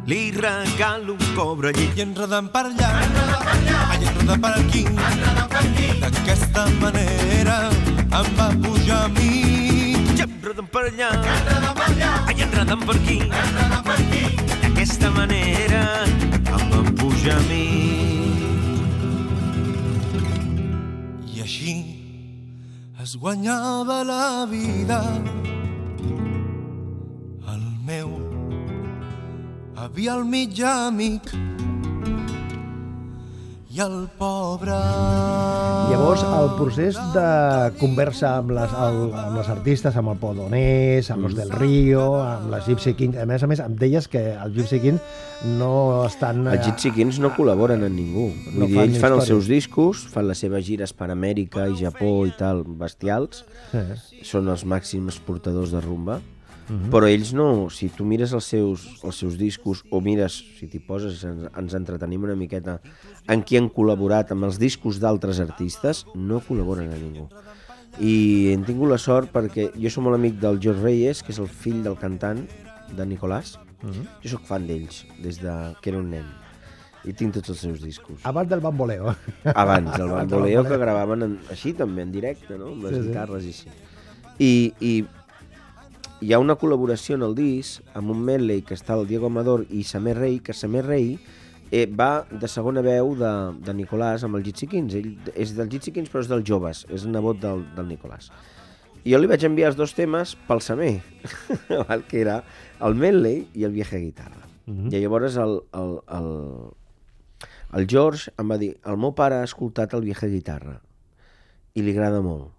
li 0.06 0.32
regalo 0.32 1.14
un 1.14 1.26
cobre 1.36 1.72
i 1.76 1.88
ell 1.88 2.00
enredant 2.06 2.50
per 2.54 2.66
allà, 2.70 2.92
ai, 3.90 4.06
enredant 4.06 4.42
per 4.42 4.54
aquí. 4.62 4.84
D'aquesta 6.02 6.68
manera 6.82 7.58
em 8.22 8.32
va 8.38 8.48
pujar 8.62 9.04
a 9.06 9.12
mi. 9.18 9.34
I 10.14 10.22
enredant 10.28 10.70
per 10.72 10.86
allà, 10.92 11.12
ai, 12.28 12.40
enredant 12.48 12.86
per 12.86 12.96
aquí. 12.96 13.20
D'aquesta 14.62 15.12
manera 15.12 15.84
em 16.06 16.66
va 16.72 16.82
pujar 17.02 17.38
a 17.38 17.46
mi. 17.50 17.66
I 21.34 21.42
així 21.42 21.97
es 23.08 23.16
guanyava 23.16 24.04
la 24.04 24.46
vida. 24.52 25.00
El 27.54 27.64
meu 27.90 28.10
havia 29.80 30.16
el 30.18 30.26
mig 30.26 30.60
amic 30.72 31.32
i 33.78 33.82
el 33.84 34.08
pobre 34.18 34.74
Llavors, 35.88 36.24
el 36.26 36.50
procés 36.58 36.98
de 37.14 37.26
conversa 37.80 38.32
amb 38.42 38.52
les, 38.58 38.72
el, 38.74 38.98
amb 39.16 39.38
les 39.38 39.50
artistes, 39.54 39.96
amb 40.00 40.12
el 40.12 40.18
Podonés, 40.20 41.08
amb 41.14 41.30
els 41.30 41.36
del 41.38 41.52
Rio, 41.54 42.08
amb 42.26 42.50
les 42.52 42.66
Gypsy 42.68 42.96
King, 42.98 43.16
a 43.22 43.26
més 43.30 43.46
a 43.46 43.48
més, 43.48 43.62
em 43.64 43.76
deies 43.80 44.10
que 44.12 44.24
els 44.34 44.56
Gypsy 44.58 44.82
King 44.84 44.98
no 45.60 45.72
estan... 46.08 46.42
Els 46.52 46.66
Gypsy 46.66 46.92
Kings 46.98 47.22
no 47.24 47.32
col·laboren 47.38 47.86
amb 47.88 47.96
ningú. 47.96 48.28
Vull 48.50 48.58
No 48.64 48.68
dir, 48.68 48.76
fan 48.80 48.90
ells 48.90 49.04
fan 49.06 49.16
els 49.20 49.30
seus 49.32 49.48
discos, 49.52 50.04
fan 50.12 50.28
les 50.28 50.42
seves 50.44 50.66
gires 50.68 50.92
per 50.98 51.12
Amèrica 51.14 51.70
i 51.72 51.78
Japó 51.80 52.26
i 52.28 52.34
tal, 52.40 52.66
bestials, 52.82 53.46
Sí. 53.72 54.24
són 54.28 54.50
els 54.52 54.66
màxims 54.68 55.22
portadors 55.24 55.72
de 55.76 55.84
rumba, 55.86 56.20
Mhm. 56.70 56.90
però 56.92 57.08
ells 57.08 57.34
no, 57.34 57.70
si 57.70 57.88
tu 57.90 58.04
mires 58.04 58.34
els 58.34 58.44
seus, 58.46 59.00
els 59.04 59.16
seus 59.16 59.38
discos 59.38 59.84
o 59.90 60.02
mires, 60.02 60.34
si 60.60 60.68
t'hi 60.68 60.80
poses, 60.80 61.24
ens, 61.24 61.48
ens 61.56 61.74
entretenim 61.74 62.24
una 62.24 62.36
miqueta 62.36 62.82
en 63.28 63.42
qui 63.44 63.56
han 63.58 63.70
col·laborat 63.70 64.32
amb 64.32 64.44
els 64.44 64.58
discos 64.60 65.00
d'altres 65.00 65.40
artistes, 65.40 66.06
no 66.16 66.42
col·laboren 66.42 66.92
a 66.92 66.98
ningú. 67.00 67.30
I 68.00 68.52
hem 68.54 68.66
tingut 68.68 68.90
la 68.92 68.98
sort 69.00 69.32
perquè 69.34 69.72
jo 69.80 69.90
som 69.90 70.04
molt 70.04 70.16
amic 70.20 70.36
del 70.42 70.60
George 70.62 70.84
Reyes, 70.84 71.24
que 71.24 71.32
és 71.32 71.40
el 71.40 71.48
fill 71.48 71.80
del 71.84 71.96
cantant 71.98 72.44
de 72.96 73.06
Nicolàs. 73.06 73.56
Mhm. 73.82 74.04
Jo 74.24 74.30
sóc 74.36 74.44
fan 74.46 74.68
d'ells, 74.68 75.06
des 75.24 75.40
de 75.42 75.54
que 75.82 75.90
era 75.90 76.00
un 76.00 76.10
nen. 76.12 76.26
I 77.06 77.14
tinc 77.14 77.34
tots 77.34 77.50
els 77.50 77.60
seus 77.60 77.80
discos. 77.82 78.20
Abans 78.26 78.50
del 78.50 78.60
bamboleo. 78.60 79.16
Abans, 79.46 79.46
el 79.46 79.56
Abans 79.56 79.98
del 79.98 80.10
bamboleo 80.10 80.64
que 80.66 80.78
gravaven 80.78 81.24
en, 81.24 81.40
així 81.50 81.72
també, 81.74 82.02
en 82.04 82.12
directe, 82.12 82.58
no? 82.58 82.74
Amb 82.74 82.84
les 82.84 82.92
Sí, 82.92 82.98
sí, 82.98 83.02
sí. 83.02 83.08
guitarres 83.08 83.46
i 83.46 83.48
així. 83.48 83.70
I, 84.40 84.74
I 84.82 85.06
hi 86.20 86.34
ha 86.34 86.40
una 86.42 86.56
col·laboració 86.58 87.18
en 87.18 87.24
el 87.28 87.36
disc 87.38 87.84
amb 87.98 88.10
un 88.10 88.22
medley 88.26 88.64
que 88.66 88.74
està 88.78 88.96
el 88.98 89.06
Diego 89.10 89.30
Amador 89.30 89.66
i 89.70 89.84
Samer 89.86 90.16
Rey, 90.18 90.40
que 90.40 90.56
Samer 90.58 90.84
Rey 90.88 91.12
eh, 91.70 91.86
va 91.86 92.26
de 92.32 92.50
segona 92.50 92.82
veu 92.82 93.14
de, 93.20 93.34
de 93.62 93.76
Nicolàs 93.78 94.26
amb 94.26 94.40
el 94.40 94.46
Gypsy 94.48 94.70
Kings. 94.72 94.96
Ell 94.98 95.12
és 95.36 95.54
del 95.58 95.70
Gypsy 95.70 95.94
Kings 95.94 96.10
però 96.14 96.24
és 96.26 96.32
dels 96.32 96.48
joves, 96.48 96.86
és 96.90 97.06
nebot 97.06 97.38
del, 97.44 97.62
del 97.78 97.90
Nicolàs. 97.92 98.32
I 99.04 99.14
jo 99.14 99.22
li 99.22 99.30
vaig 99.30 99.46
enviar 99.46 99.70
els 99.72 99.78
dos 99.78 99.94
temes 99.96 100.34
pel 100.50 100.64
Samer, 100.66 100.98
val? 101.88 102.04
que 102.10 102.24
era 102.24 102.42
el 102.84 102.98
medley 102.98 103.46
i 103.54 103.68
el 103.70 103.78
vieja 103.78 104.02
guitarra. 104.02 104.42
Mm. 104.66 104.74
-hmm. 104.74 104.94
I 104.94 105.02
llavors 105.02 105.38
el, 105.38 105.62
el, 105.74 105.94
el, 106.18 106.30
el 107.78 107.88
George 107.88 108.32
em 108.38 108.50
va 108.50 108.58
dir 108.58 108.78
el 108.86 108.98
meu 108.98 109.14
pare 109.14 109.36
ha 109.36 109.44
escoltat 109.44 109.94
el 109.94 110.02
vieja 110.02 110.28
guitarra 110.28 110.82
i 111.74 111.82
li 111.82 111.92
agrada 111.92 112.22
molt. 112.22 112.57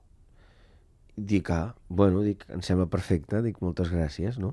Dic, 1.18 1.48
ah, 1.50 1.74
bueno, 1.90 2.20
dic, 2.22 2.44
em 2.54 2.60
sembla 2.62 2.86
perfecte, 2.86 3.40
dic, 3.42 3.56
moltes 3.64 3.88
gràcies, 3.90 4.36
no? 4.38 4.52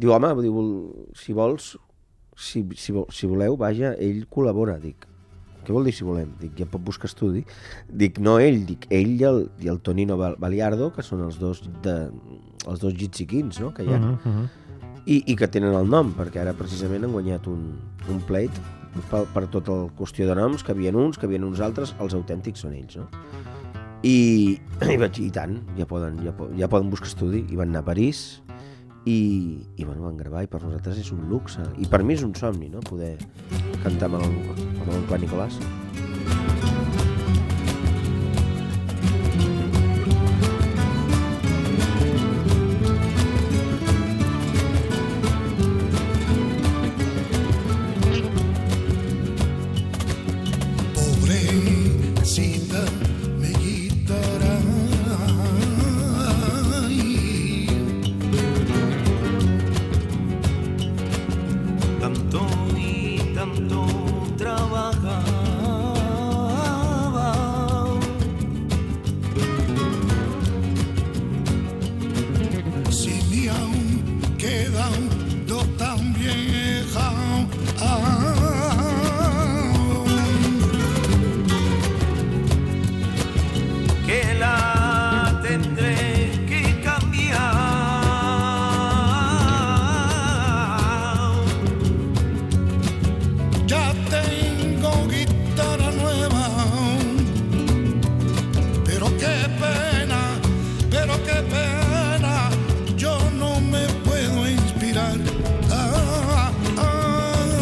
Diu, 0.00 0.12
home, 0.14 0.30
diu, 0.40 0.60
si 1.18 1.34
vols, 1.36 1.74
si, 2.32 2.62
si, 2.80 2.94
vol- 2.96 3.10
si 3.12 3.28
voleu, 3.28 3.58
vaja, 3.60 3.92
ell 4.00 4.22
col·labora, 4.32 4.78
dic. 4.80 5.04
Què 5.62 5.70
vol 5.70 5.84
dir 5.86 5.92
si 5.94 6.02
volem? 6.02 6.32
Dic, 6.40 6.56
ja 6.58 6.66
pot 6.66 6.80
buscar 6.82 7.06
estudi. 7.10 7.44
Dic, 7.86 8.16
no 8.24 8.38
ell, 8.42 8.64
dic, 8.66 8.88
ell 8.90 9.12
i 9.20 9.26
el, 9.28 9.44
i 9.62 9.68
el 9.70 9.78
Tonino 9.84 10.16
Bal- 10.18 10.38
Baliardo, 10.40 10.88
que 10.96 11.04
són 11.06 11.20
els 11.28 11.36
dos, 11.38 11.60
de, 11.84 11.94
els 12.66 12.80
dos 12.82 12.96
gitziquins, 12.98 13.60
no?, 13.62 13.70
que 13.76 13.84
hi 13.84 13.92
ha. 13.92 14.00
Mhm, 14.00 14.18
mhm. 14.24 14.48
I, 15.04 15.20
i 15.32 15.36
que 15.36 15.48
tenen 15.50 15.74
el 15.74 15.88
nom, 15.90 16.12
perquè 16.14 16.40
ara 16.42 16.54
precisament 16.54 17.04
han 17.04 17.12
guanyat 17.14 17.46
un, 17.50 17.62
un 18.08 18.20
plate 18.26 18.54
per, 19.10 19.24
per 19.34 19.44
tota 19.50 19.74
la 19.84 19.88
qüestió 19.98 20.26
de 20.28 20.34
noms, 20.38 20.62
que 20.62 20.72
havien 20.72 20.96
uns, 20.96 21.18
que 21.18 21.26
havien 21.26 21.44
uns 21.44 21.60
altres, 21.60 21.92
els 22.00 22.14
autèntics 22.14 22.62
són 22.64 22.74
ells, 22.78 22.96
no? 23.00 23.08
I, 24.02 24.58
i 24.92 24.96
vaig 24.98 25.14
dir, 25.18 25.28
i 25.28 25.32
tant, 25.34 25.58
ja 25.78 25.86
poden, 25.86 26.18
ja, 26.26 26.32
po- 26.36 26.50
ja 26.58 26.68
poden 26.70 26.90
buscar 26.90 27.10
estudi, 27.12 27.44
i 27.50 27.58
van 27.58 27.70
anar 27.70 27.84
a 27.84 27.88
París, 27.92 28.42
i, 29.06 29.18
i 29.76 29.84
bueno, 29.84 30.02
van 30.06 30.16
gravar, 30.18 30.44
i 30.46 30.50
per 30.50 30.60
nosaltres 30.62 30.98
és 31.02 31.12
un 31.14 31.24
luxe, 31.30 31.62
i 31.82 31.86
per 31.90 32.02
mi 32.06 32.14
és 32.14 32.22
un 32.26 32.34
somni, 32.38 32.68
no?, 32.70 32.82
poder 32.86 33.16
cantar 33.82 34.10
amb 34.10 34.20
el, 34.20 34.26
amb 34.82 34.92
el 34.94 35.06
Clar 35.10 35.20
Nicolàs. 35.22 35.58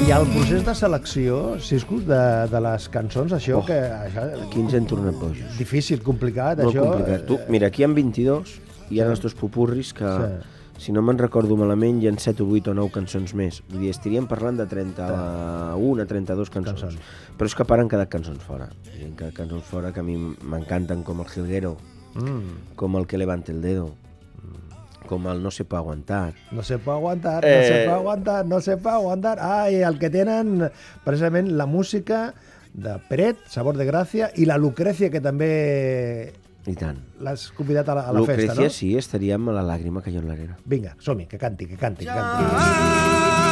I 0.06 0.12
el 0.12 0.24
procés 0.32 0.64
de 0.66 0.72
selecció, 0.74 1.34
Ciscos, 1.62 2.06
de, 2.08 2.20
de 2.50 2.60
les 2.64 2.86
cançons, 2.92 3.32
això 3.36 3.58
Oh, 3.60 3.64
que... 3.66 3.76
Això, 3.76 4.24
Aquí 4.46 4.62
ens 4.62 4.72
hem 4.74 4.86
tornat 4.88 5.14
bojos. 5.20 5.58
difícil, 5.58 6.00
complicat, 6.02 6.58
Molt 6.64 6.72
això... 6.74 6.86
complicat. 6.88 7.26
Tu, 7.28 7.36
mira, 7.52 7.68
aquí 7.68 7.82
hi 7.82 7.86
ha 7.86 7.90
22, 7.92 8.54
hi 8.90 9.00
ha 9.02 9.06
els 9.12 9.20
dos 9.22 9.36
pupurris 9.38 9.92
que, 9.94 10.08
Sí. 10.08 10.86
si 10.86 10.92
no 10.96 11.02
me'n 11.04 11.18
recordo 11.20 11.54
malament, 11.60 12.00
hi 12.02 12.08
ha 12.08 12.14
7 12.16 12.42
o 12.42 12.48
8 12.48 12.72
o 12.72 12.74
9 12.74 12.90
cançons 12.96 13.34
més. 13.38 13.60
Vull 13.68 13.84
dir, 13.84 13.90
estaríem 13.92 14.26
parlant 14.26 14.56
de 14.58 14.66
31 14.66 16.02
a 16.02 16.06
32 16.08 16.50
cançons. 16.50 16.80
Cançons. 16.80 16.98
Però 17.38 17.46
és 17.46 17.54
que 17.54 17.64
paren 17.68 17.88
quedat 17.88 18.08
cançons 18.10 18.42
fora. 18.42 18.70
Hi 18.96 19.12
ha 19.20 19.30
cançons 19.36 19.62
fora 19.68 19.92
que 19.92 20.00
a 20.00 20.02
mi 20.06 20.16
m'encanten, 20.16 21.04
com 21.04 21.20
el 21.20 21.28
Jilguero, 21.28 21.76
Mm, 22.10 22.74
com 22.74 22.96
el 22.98 23.06
Que 23.06 23.16
levante 23.16 23.52
el 23.52 23.60
dedo, 23.62 23.92
com 25.10 25.26
el 25.28 25.42
No 25.42 25.50
se 25.50 25.64
puede 25.66 25.80
aguantar. 25.82 26.32
no 26.52 26.62
se 26.62 26.78
puede 26.78 26.96
aguantar, 26.98 27.42
no 27.42 27.48
Eh. 27.50 27.64
se 27.66 27.74
puede 27.84 27.98
aguantar, 27.98 28.46
no 28.46 28.60
se 28.60 28.76
puede 28.76 28.96
aguantar. 28.96 29.38
Ah, 29.42 29.68
i 29.70 29.82
el 29.82 29.98
que 29.98 30.08
tenen 30.10 30.70
precisament 31.04 31.50
la 31.58 31.66
música 31.66 32.34
de 32.72 32.94
Peret, 33.08 33.36
Sabor 33.50 33.76
de 33.76 33.84
Gràcia, 33.88 34.30
i 34.36 34.46
la 34.46 34.56
Lucrecia, 34.56 35.10
que 35.10 35.20
també 35.20 36.32
I 36.70 36.74
tant. 36.76 36.98
l'has 37.18 37.48
convidat 37.56 37.88
a 37.88 37.94
la, 37.96 38.02
a 38.08 38.12
la 38.12 38.20
Lucrecia, 38.20 38.52
festa, 38.54 38.62
no? 38.62 38.70
sí, 38.70 38.92
estaríem 38.96 39.48
a 39.48 39.52
la 39.58 39.62
làgrima 39.66 40.02
que 40.04 40.12
jo 40.12 40.20
en 40.22 40.28
l'arena. 40.28 40.56
Vinga, 40.64 40.94
som-hi, 41.00 41.26
que 41.26 41.38
canti, 41.38 41.66
que 41.66 41.76
canti, 41.76 42.04
que 42.06 42.12
canti. 42.12 43.50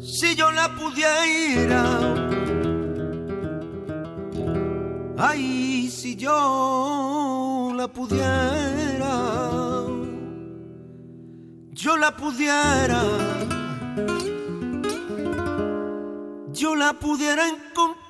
Si 0.00 0.36
yo 0.36 0.50
la 0.52 0.68
pudiera, 0.76 1.82
ay, 5.28 5.90
si 5.90 6.16
yo 6.16 7.72
la 7.76 7.88
pudiera, 7.88 9.84
yo 11.72 11.96
la 11.96 12.16
pudiera, 12.16 13.02
yo 16.52 16.76
la 16.76 16.92
pudiera 16.92 17.48
encontrar 17.48 18.04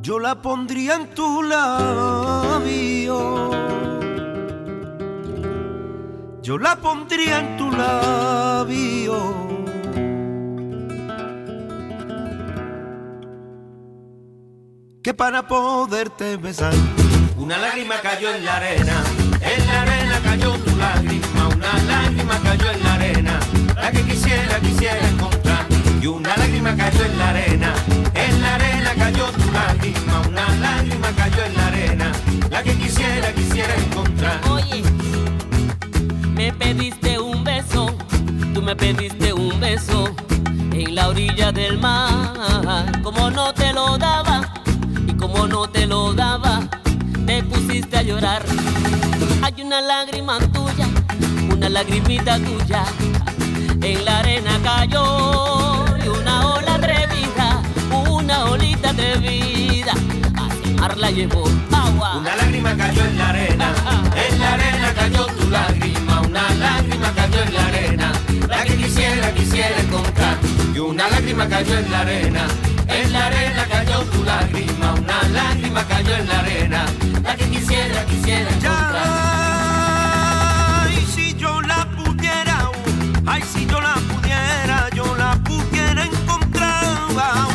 yo 0.00 0.18
la 0.18 0.40
pondría 0.40 0.94
en 0.94 1.14
tu 1.14 1.42
labio. 1.42 3.50
Yo 6.42 6.58
la 6.58 6.76
pondría 6.76 7.40
en 7.40 7.56
tu 7.56 7.70
labio. 7.70 9.43
Que 15.04 15.12
para 15.12 15.46
poderte 15.46 16.38
besar, 16.38 16.72
una 17.36 17.58
lágrima 17.58 17.96
cayó 18.00 18.34
en 18.34 18.42
la 18.42 18.56
arena. 18.56 19.04
En 19.38 19.66
la 19.66 19.82
arena 19.82 20.18
cayó 20.24 20.54
tu 20.54 20.74
lágrima, 20.78 21.48
una 21.48 21.74
lágrima 21.82 22.40
cayó 22.42 22.70
en 22.70 22.82
la 22.82 22.94
arena. 22.94 23.40
La 23.76 23.92
que 23.92 24.00
quisiera, 24.00 24.58
quisiera 24.60 25.06
encontrar. 25.06 25.66
Y 26.00 26.06
una 26.06 26.34
lágrima 26.38 26.74
cayó 26.74 27.04
en 27.04 27.18
la 27.18 27.28
arena. 27.28 27.74
En 28.14 28.40
la 28.40 28.54
arena 28.54 28.94
cayó 28.96 29.26
tu 29.26 29.52
lágrima, 29.52 30.22
una 30.26 30.48
lágrima 30.56 31.08
cayó 31.14 31.44
en 31.44 31.54
la 31.54 31.66
arena. 31.66 32.12
La 32.50 32.62
que 32.62 32.72
quisiera, 32.72 33.30
quisiera 33.34 33.74
encontrar. 33.76 34.40
Oye, 34.50 34.82
me 36.30 36.50
pediste 36.50 37.18
un 37.18 37.44
beso, 37.44 37.94
tú 38.54 38.62
me 38.62 38.74
pediste 38.74 39.34
un 39.34 39.60
beso 39.60 40.16
en 40.72 40.94
la 40.94 41.08
orilla 41.08 41.52
del 41.52 41.78
mar. 41.78 42.90
Como 43.02 43.30
no 43.30 43.52
no 46.14 46.68
te 47.26 47.42
pusiste 47.42 47.96
a 47.96 48.02
llorar. 48.02 48.42
Hay 49.42 49.62
una 49.62 49.80
lágrima 49.80 50.38
tuya, 50.52 50.86
una 51.52 51.68
lagrimita 51.68 52.38
tuya, 52.38 52.84
en 53.82 54.04
la 54.04 54.20
arena 54.20 54.58
cayó 54.62 55.84
y 56.04 56.08
una 56.08 56.54
ola 56.54 56.74
atrevida, 56.74 57.62
una 58.08 58.44
olita 58.44 58.90
atrevida, 58.90 59.92
el 60.64 60.74
mar 60.74 60.96
llevó 61.12 61.44
agua. 61.72 62.18
Una 62.18 62.36
lágrima 62.36 62.76
cayó 62.76 63.04
en 63.04 63.18
la 63.18 63.28
arena, 63.30 63.72
en 64.28 64.38
la 64.38 64.52
arena 64.54 64.94
cayó 64.94 65.26
tu 65.26 65.50
lágrima, 65.50 66.20
una 66.20 66.54
lágrima 66.54 67.12
cayó 67.14 67.42
en 67.42 67.54
la 67.54 67.66
arena, 67.66 68.12
la 68.48 68.64
que 68.64 68.76
quisiera, 68.76 69.34
quisiera 69.34 69.80
encontrar. 69.80 70.38
Y 70.74 70.78
una 70.78 71.08
lágrima 71.08 71.48
cayó 71.48 71.76
en 71.76 71.90
la 71.90 72.00
arena, 72.00 72.46
tu 74.12 74.22
lágrima, 74.24 74.94
una 74.94 75.22
lágrima 75.28 75.84
cayó 75.86 76.14
en 76.14 76.28
la 76.28 76.38
arena, 76.40 76.84
la 77.22 77.36
que 77.36 77.44
quisiera, 77.50 78.04
quisiera 78.06 78.48
encontrar. 78.50 78.96
Ay, 80.86 81.06
si 81.14 81.34
yo 81.34 81.60
la 81.62 81.86
pudiera, 81.96 82.70
ay, 83.26 83.42
si 83.52 83.66
yo 83.66 83.80
la 83.80 83.94
pudiera, 83.94 84.88
yo 84.94 85.14
la 85.16 85.36
pudiera 85.44 86.04
encontrar, 86.04 86.84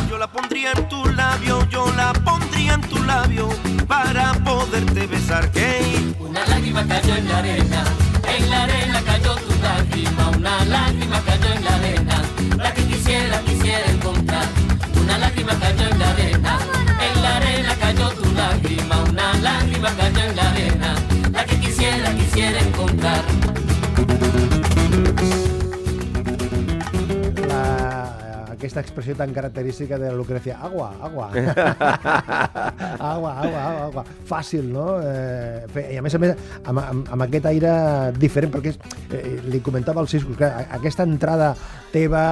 yo 0.08 0.18
la 0.18 0.26
pondría 0.26 0.72
en 0.72 0.88
tu 0.88 1.04
labio, 1.06 1.68
yo 1.70 1.90
la 1.96 2.12
pondría 2.12 2.74
en 2.74 2.80
tu 2.82 3.02
labio 3.04 3.48
para 3.86 4.32
poderte 4.44 5.06
besar. 5.06 5.50
Que 5.50 6.14
Una 6.18 6.44
lágrima 6.46 6.84
cayó 6.86 7.14
en 7.16 7.28
la 7.28 7.38
arena, 7.38 7.84
en 8.36 8.50
la 8.50 8.62
arena 8.64 9.02
cayó 9.04 9.34
tu 9.36 9.54
lágrima, 9.62 10.28
una 10.36 10.64
lágrima 10.64 11.20
cayó 11.24 11.52
en 11.54 11.64
la 11.64 11.74
arena, 11.74 12.22
la 12.56 12.74
que 12.74 12.84
quisiera, 12.84 13.40
quisiera 13.40 13.86
encontrar. 13.90 14.46
Una 15.00 15.18
lágrima 15.18 15.52
cayó 15.58 15.88
en 15.88 15.98
la 15.98 16.10
arena, 16.10 16.39
lágrima, 18.50 19.04
una 19.08 19.32
lágrima 19.34 19.90
cayó 19.96 20.24
en 20.24 20.36
la 20.36 20.50
arena, 20.50 20.94
la 21.32 21.44
que 21.44 21.56
quisiera, 21.60 22.12
quisiera 22.14 22.58
encontrar. 22.60 23.22
Aquesta 28.70 28.86
expressió 28.86 29.16
tan 29.18 29.32
característica 29.34 29.98
de 29.98 30.10
la 30.10 30.14
Lucrecia. 30.14 30.58
Agua, 30.62 30.94
agua. 31.02 31.30
agua, 33.00 33.32
agua, 33.42 33.62
agua, 33.66 33.84
agua. 33.90 34.04
Fàcil, 34.26 34.70
no? 34.70 35.00
Eh, 35.02 35.66
fe- 35.72 35.88
I 35.94 35.98
a 35.98 36.02
més 36.02 36.14
a 36.14 36.20
més, 36.22 36.36
amb, 36.64 36.78
amb, 36.78 37.10
amb 37.10 37.24
aquest 37.26 37.48
aire 37.50 37.72
diferent, 38.14 38.52
perquè 38.54 38.70
és, 38.70 38.78
eh, 39.10 39.40
li 39.50 39.60
comentava 39.60 40.00
al 40.00 40.08
Cisco, 40.08 40.36
que 40.38 40.46
aquesta 40.46 41.02
entrada 41.02 41.54
teva 41.90 42.22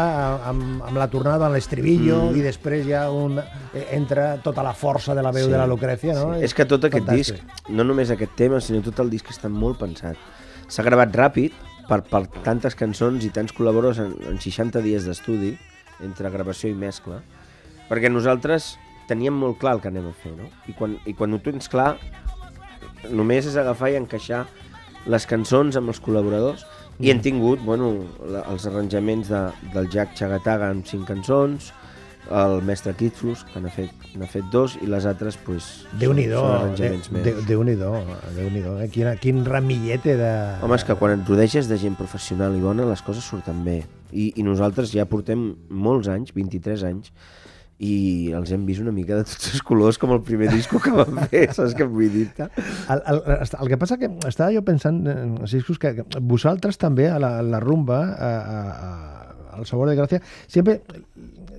amb, 0.47 0.83
amb 0.87 0.97
la 1.01 1.09
tornada 1.11 1.49
a 1.49 1.51
l'estribillo 1.51 2.29
mm. 2.29 2.37
i 2.39 2.45
després 2.45 2.87
ja 2.87 3.09
un, 3.11 3.41
eh, 3.43 3.87
entra 3.99 4.37
tota 4.45 4.63
la 4.63 4.75
força 4.79 5.17
de 5.19 5.25
la 5.27 5.33
veu 5.35 5.49
Sí, 5.49 5.53
de 5.53 5.59
la 5.59 5.67
Lucrecia, 5.67 6.15
no? 6.15 6.37
Sí. 6.37 6.45
És 6.47 6.55
que 6.55 6.69
tot 6.71 6.87
aquest 6.87 7.03
Fantàstic. 7.09 7.41
disc, 7.43 7.73
no 7.75 7.83
només 7.83 8.13
aquest 8.15 8.37
tema, 8.39 8.61
sinó 8.63 8.85
tot 8.87 9.03
el 9.03 9.11
disc 9.11 9.27
està 9.35 9.51
molt 9.51 9.81
pensat. 9.83 10.15
S'ha 10.69 10.87
gravat 10.87 11.11
ràpid 11.17 11.57
per, 11.89 12.05
per 12.07 12.29
tantes 12.45 12.77
cançons 12.79 13.25
i 13.27 13.33
tants 13.35 13.57
col·laboradors 13.57 13.99
en, 14.05 14.15
en 14.29 14.39
60 14.39 14.85
dies 14.85 15.09
d'estudi, 15.09 15.57
entre 16.05 16.31
gravació 16.31 16.71
i 16.71 16.77
mescla, 16.79 17.21
perquè 17.89 18.11
nosaltres 18.13 18.77
teníem 19.09 19.37
molt 19.41 19.59
clar 19.61 19.77
el 19.77 19.83
que 19.83 19.91
anem 19.91 20.11
a 20.11 20.15
fer, 20.23 20.35
no? 20.37 20.49
I 20.69 20.75
quan, 20.77 20.99
i 21.09 21.15
quan 21.17 21.35
ho 21.35 21.41
tens 21.45 21.71
clar, 21.73 21.95
només 23.11 23.47
és 23.49 23.57
agafar 23.57 23.93
i 23.93 23.99
encaixar 24.01 24.45
les 25.09 25.25
cançons 25.29 25.79
amb 25.79 25.93
els 25.93 26.01
col·laboradors 26.05 26.67
i 27.01 27.13
hem 27.13 27.21
tingut 27.23 27.63
bueno, 27.65 27.93
la, 28.27 28.43
els 28.53 28.67
arranjaments 28.69 29.31
de, 29.31 29.43
del 29.75 29.89
Jack 29.93 30.17
Chagataga 30.19 30.73
amb 30.75 30.87
cinc 30.89 31.07
cançons, 31.09 31.71
el 32.31 32.63
mestre 32.63 32.93
Kitflus, 32.99 33.45
que 33.49 33.61
n'ha 33.63 33.71
fet, 33.73 33.93
fet 34.33 34.47
dos, 34.53 34.77
i 34.83 34.89
les 34.91 35.07
altres, 35.09 35.39
pues, 35.47 35.69
Déu-n'hi-do, 36.01 36.43
són 36.43 36.55
arranjaments 36.57 37.09
de, 37.09 37.17
meus. 37.17 37.43
Déu-n'hi-do, 37.49 37.93
Déu-n'hi-do. 38.37 38.77
Eh? 38.85 38.89
Quin, 38.93 39.11
quin 39.23 39.43
ramillete 39.47 40.17
de... 40.21 40.31
Home, 40.65 40.79
és 40.79 40.87
que 40.87 40.97
quan 41.01 41.17
et 41.17 41.29
rodeges 41.29 41.71
de 41.71 41.81
gent 41.81 41.97
professional 41.99 42.57
i 42.57 42.63
bona, 42.63 42.87
les 42.89 43.03
coses 43.07 43.25
surten 43.25 43.65
bé. 43.67 43.81
I, 44.13 44.33
I 44.37 44.47
nosaltres 44.47 44.93
ja 44.95 45.09
portem 45.09 45.51
molts 45.69 46.11
anys, 46.13 46.35
23 46.37 46.87
anys, 46.89 47.13
i 47.79 48.33
els 48.35 48.51
hem 48.51 48.65
vist 48.67 48.83
una 48.83 48.93
mica 48.95 49.21
de 49.21 49.27
tots 49.29 49.53
els 49.53 49.63
colors, 49.63 50.01
com 50.03 50.11
el 50.17 50.23
primer 50.27 50.51
disco 50.51 50.81
que 50.83 50.91
vam 50.95 51.21
fer, 51.31 51.45
saps 51.57 51.77
què 51.79 51.87
vull 51.87 52.11
dir-te? 52.11 52.49
El, 52.91 53.03
el, 53.15 53.21
el 53.47 53.71
que 53.71 53.79
passa 53.79 53.99
que 54.01 54.11
estava 54.27 54.51
jo 54.55 54.65
pensant, 54.67 55.05
eh, 55.07 55.47
Ciscos, 55.51 55.79
que 55.79 55.95
que 56.01 56.07
vosaltres 56.21 56.81
també 56.81 57.07
a 57.09 57.21
la, 57.23 57.37
a 57.39 57.47
la 57.47 57.63
rumba, 57.63 58.01
a, 58.19 58.33
a, 58.59 59.55
al 59.59 59.67
Sabor 59.67 59.91
de 59.91 59.97
Gràcia, 59.99 60.23
sempre 60.51 60.81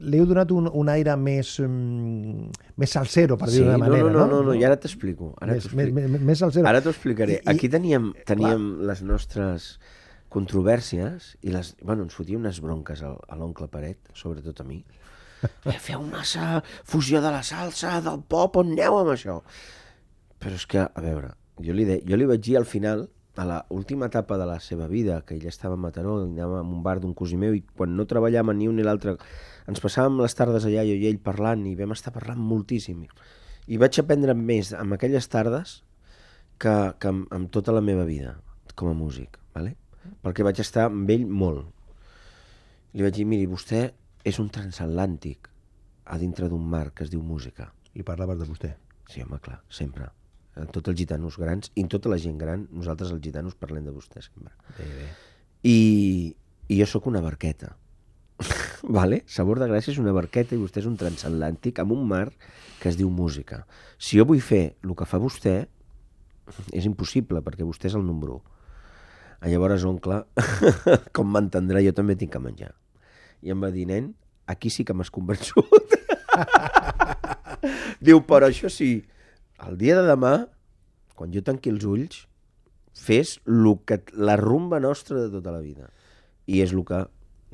li 0.01 0.17
heu 0.21 0.25
donat 0.29 0.51
un, 0.55 0.69
un 0.73 0.89
aire 0.89 1.15
més, 1.19 1.55
mm, 1.59 2.49
més 2.79 2.89
salsero, 2.95 3.37
per 3.37 3.47
dir-ho 3.49 3.63
Sí, 3.63 3.65
d'una 3.67 3.77
no, 3.77 3.85
manera, 3.85 4.09
no, 4.09 4.19
no, 4.19 4.27
no, 4.31 4.41
no, 4.49 4.53
i 4.57 4.63
ara 4.65 4.77
t'explico. 4.79 5.33
Més, 5.45 5.67
més, 5.73 5.91
més, 5.93 6.09
més 6.31 6.39
salsero. 6.39 6.67
Ara 6.69 6.81
t'ho 6.81 6.93
explicaré. 6.93 7.39
I- 7.41 7.49
Aquí 7.53 7.69
teníem, 7.69 8.11
teníem 8.25 8.69
les 8.87 9.01
nostres 9.03 9.73
controvèrsies 10.29 11.33
i 11.41 11.51
les, 11.53 11.73
bueno, 11.81 12.05
ens 12.05 12.15
fotia 12.15 12.37
unes 12.37 12.59
bronques 12.63 13.01
a, 13.03 13.11
a 13.27 13.35
l'oncle 13.39 13.67
Paret, 13.71 13.99
sobretot 14.15 14.61
a 14.61 14.65
mi. 14.67 14.79
Eh, 15.65 15.77
feu 15.79 16.01
massa 16.03 16.59
fusió 16.87 17.21
de 17.23 17.31
la 17.33 17.41
salsa, 17.43 17.97
del 18.03 18.21
pop, 18.27 18.57
on 18.61 18.73
aneu 18.75 18.97
amb 19.01 19.13
això? 19.15 19.39
Però 20.39 20.55
és 20.55 20.65
que, 20.69 20.83
a 20.85 21.01
veure, 21.03 21.33
jo 21.63 21.73
li, 21.75 21.85
de, 21.87 21.99
jo 22.07 22.19
li 22.19 22.27
vaig 22.29 22.43
dir 22.45 22.57
al 22.59 22.67
final, 22.69 23.07
a 23.39 23.45
la 23.47 23.65
última 23.69 24.07
etapa 24.11 24.37
de 24.37 24.45
la 24.45 24.59
seva 24.59 24.89
vida, 24.91 25.21
que 25.23 25.37
ell 25.37 25.45
estava 25.47 25.77
a 25.77 25.79
Mataró, 25.79 26.17
anàvem 26.25 26.59
a 26.59 26.75
un 26.75 26.81
bar 26.83 26.97
d'un 26.99 27.13
cosí 27.15 27.37
meu, 27.39 27.55
i 27.55 27.61
quan 27.63 27.93
no 27.95 28.03
treballàvem 28.09 28.57
ni 28.59 28.67
un 28.67 28.75
ni 28.75 28.83
l'altre, 28.83 29.13
ens 29.71 29.79
passàvem 29.79 30.19
les 30.19 30.35
tardes 30.35 30.67
allà, 30.67 30.83
jo 30.83 30.97
i 30.99 31.07
ell 31.07 31.21
parlant, 31.23 31.63
i 31.69 31.77
vam 31.79 31.95
estar 31.95 32.11
parlant 32.11 32.41
moltíssim. 32.51 33.05
I 33.71 33.79
vaig 33.79 34.01
aprendre 34.03 34.35
més 34.35 34.73
amb 34.75 34.97
aquelles 34.97 35.31
tardes 35.31 35.77
que, 36.59 36.75
que 36.99 37.13
amb, 37.13 37.31
amb 37.31 37.47
tota 37.55 37.71
la 37.71 37.85
meva 37.85 38.03
vida 38.09 38.35
com 38.75 38.91
a 38.91 38.97
músic, 38.97 39.39
¿vale? 39.55 39.77
perquè 40.23 40.43
vaig 40.43 40.59
estar 40.59 40.89
amb 40.89 41.09
ell 41.15 41.25
molt. 41.27 41.63
Li 42.91 43.07
vaig 43.07 43.15
dir, 43.21 43.27
miri, 43.29 43.47
vostè 43.47 43.85
és 44.27 44.43
un 44.43 44.51
transatlàntic 44.51 45.47
a 46.11 46.19
dintre 46.19 46.51
d'un 46.51 46.67
mar 46.75 46.89
que 46.91 47.07
es 47.07 47.13
diu 47.13 47.23
música. 47.23 47.71
I 47.95 48.03
parlaves 48.03 48.41
de 48.41 48.51
vostè. 48.51 48.75
Sí, 49.09 49.23
home, 49.23 49.39
clar, 49.39 49.61
sempre. 49.71 50.11
Eh, 50.55 50.65
Tots 50.73 50.91
els 50.91 50.97
gitanos 50.97 51.37
grans, 51.41 51.71
i 51.75 51.85
tota 51.91 52.09
la 52.11 52.17
gent 52.21 52.37
gran, 52.41 52.67
nosaltres 52.71 53.11
els 53.15 53.21
gitanos 53.23 53.57
parlem 53.59 53.85
de 53.85 53.93
vostè 53.95 54.23
sempre. 54.25 54.53
Bé, 54.77 54.87
bé. 54.87 55.11
I, 55.69 55.77
i 56.69 56.79
jo 56.79 56.87
sóc 56.89 57.07
una 57.11 57.21
barqueta. 57.21 57.75
vale? 58.83 59.23
Sabor 59.27 59.59
de 59.59 59.67
Gràcia 59.69 59.91
és 59.93 59.99
una 60.01 60.13
barqueta 60.15 60.55
i 60.55 60.61
vostè 60.61 60.81
és 60.83 60.87
un 60.89 60.97
transatlàntic 60.99 61.81
amb 61.83 61.93
un 61.95 62.05
mar 62.07 62.27
que 62.79 62.89
es 62.91 62.97
diu 62.99 63.09
música. 63.11 63.65
Si 63.99 64.19
jo 64.19 64.25
vull 64.29 64.41
fer 64.43 64.77
el 64.85 64.95
que 64.95 65.07
fa 65.07 65.19
vostè, 65.21 65.57
és 66.73 66.87
impossible, 66.87 67.43
perquè 67.45 67.67
vostè 67.67 67.89
és 67.91 67.97
el 67.99 68.05
número 68.07 68.39
1. 68.39 68.55
Llavors, 69.51 69.85
oncle, 69.87 70.23
com 71.15 71.29
m'entendrà, 71.31 71.83
jo 71.83 71.93
també 71.95 72.17
tinc 72.19 72.33
que 72.33 72.41
menjar. 72.43 72.73
I 73.43 73.53
em 73.53 73.61
va 73.63 73.69
dir, 73.71 73.85
nen, 73.87 74.13
aquí 74.51 74.71
sí 74.73 74.83
que 74.83 74.95
m'has 74.95 75.11
convençut. 75.13 75.95
Diu, 78.03 78.19
però 78.27 78.49
això 78.49 78.71
sí, 78.71 79.05
el 79.67 79.77
dia 79.77 79.97
de 79.99 80.07
demà, 80.07 80.33
quan 81.19 81.33
jo 81.35 81.43
tanqui 81.45 81.71
els 81.73 81.85
ulls, 81.87 82.25
fes 82.95 83.37
lo 83.45 83.79
que, 83.85 84.01
la 84.15 84.37
rumba 84.39 84.79
nostra 84.79 85.19
de 85.21 85.29
tota 85.33 85.53
la 85.55 85.63
vida. 85.63 85.89
I 86.47 86.63
és 86.65 86.73
el 86.75 86.83
que, 86.87 87.05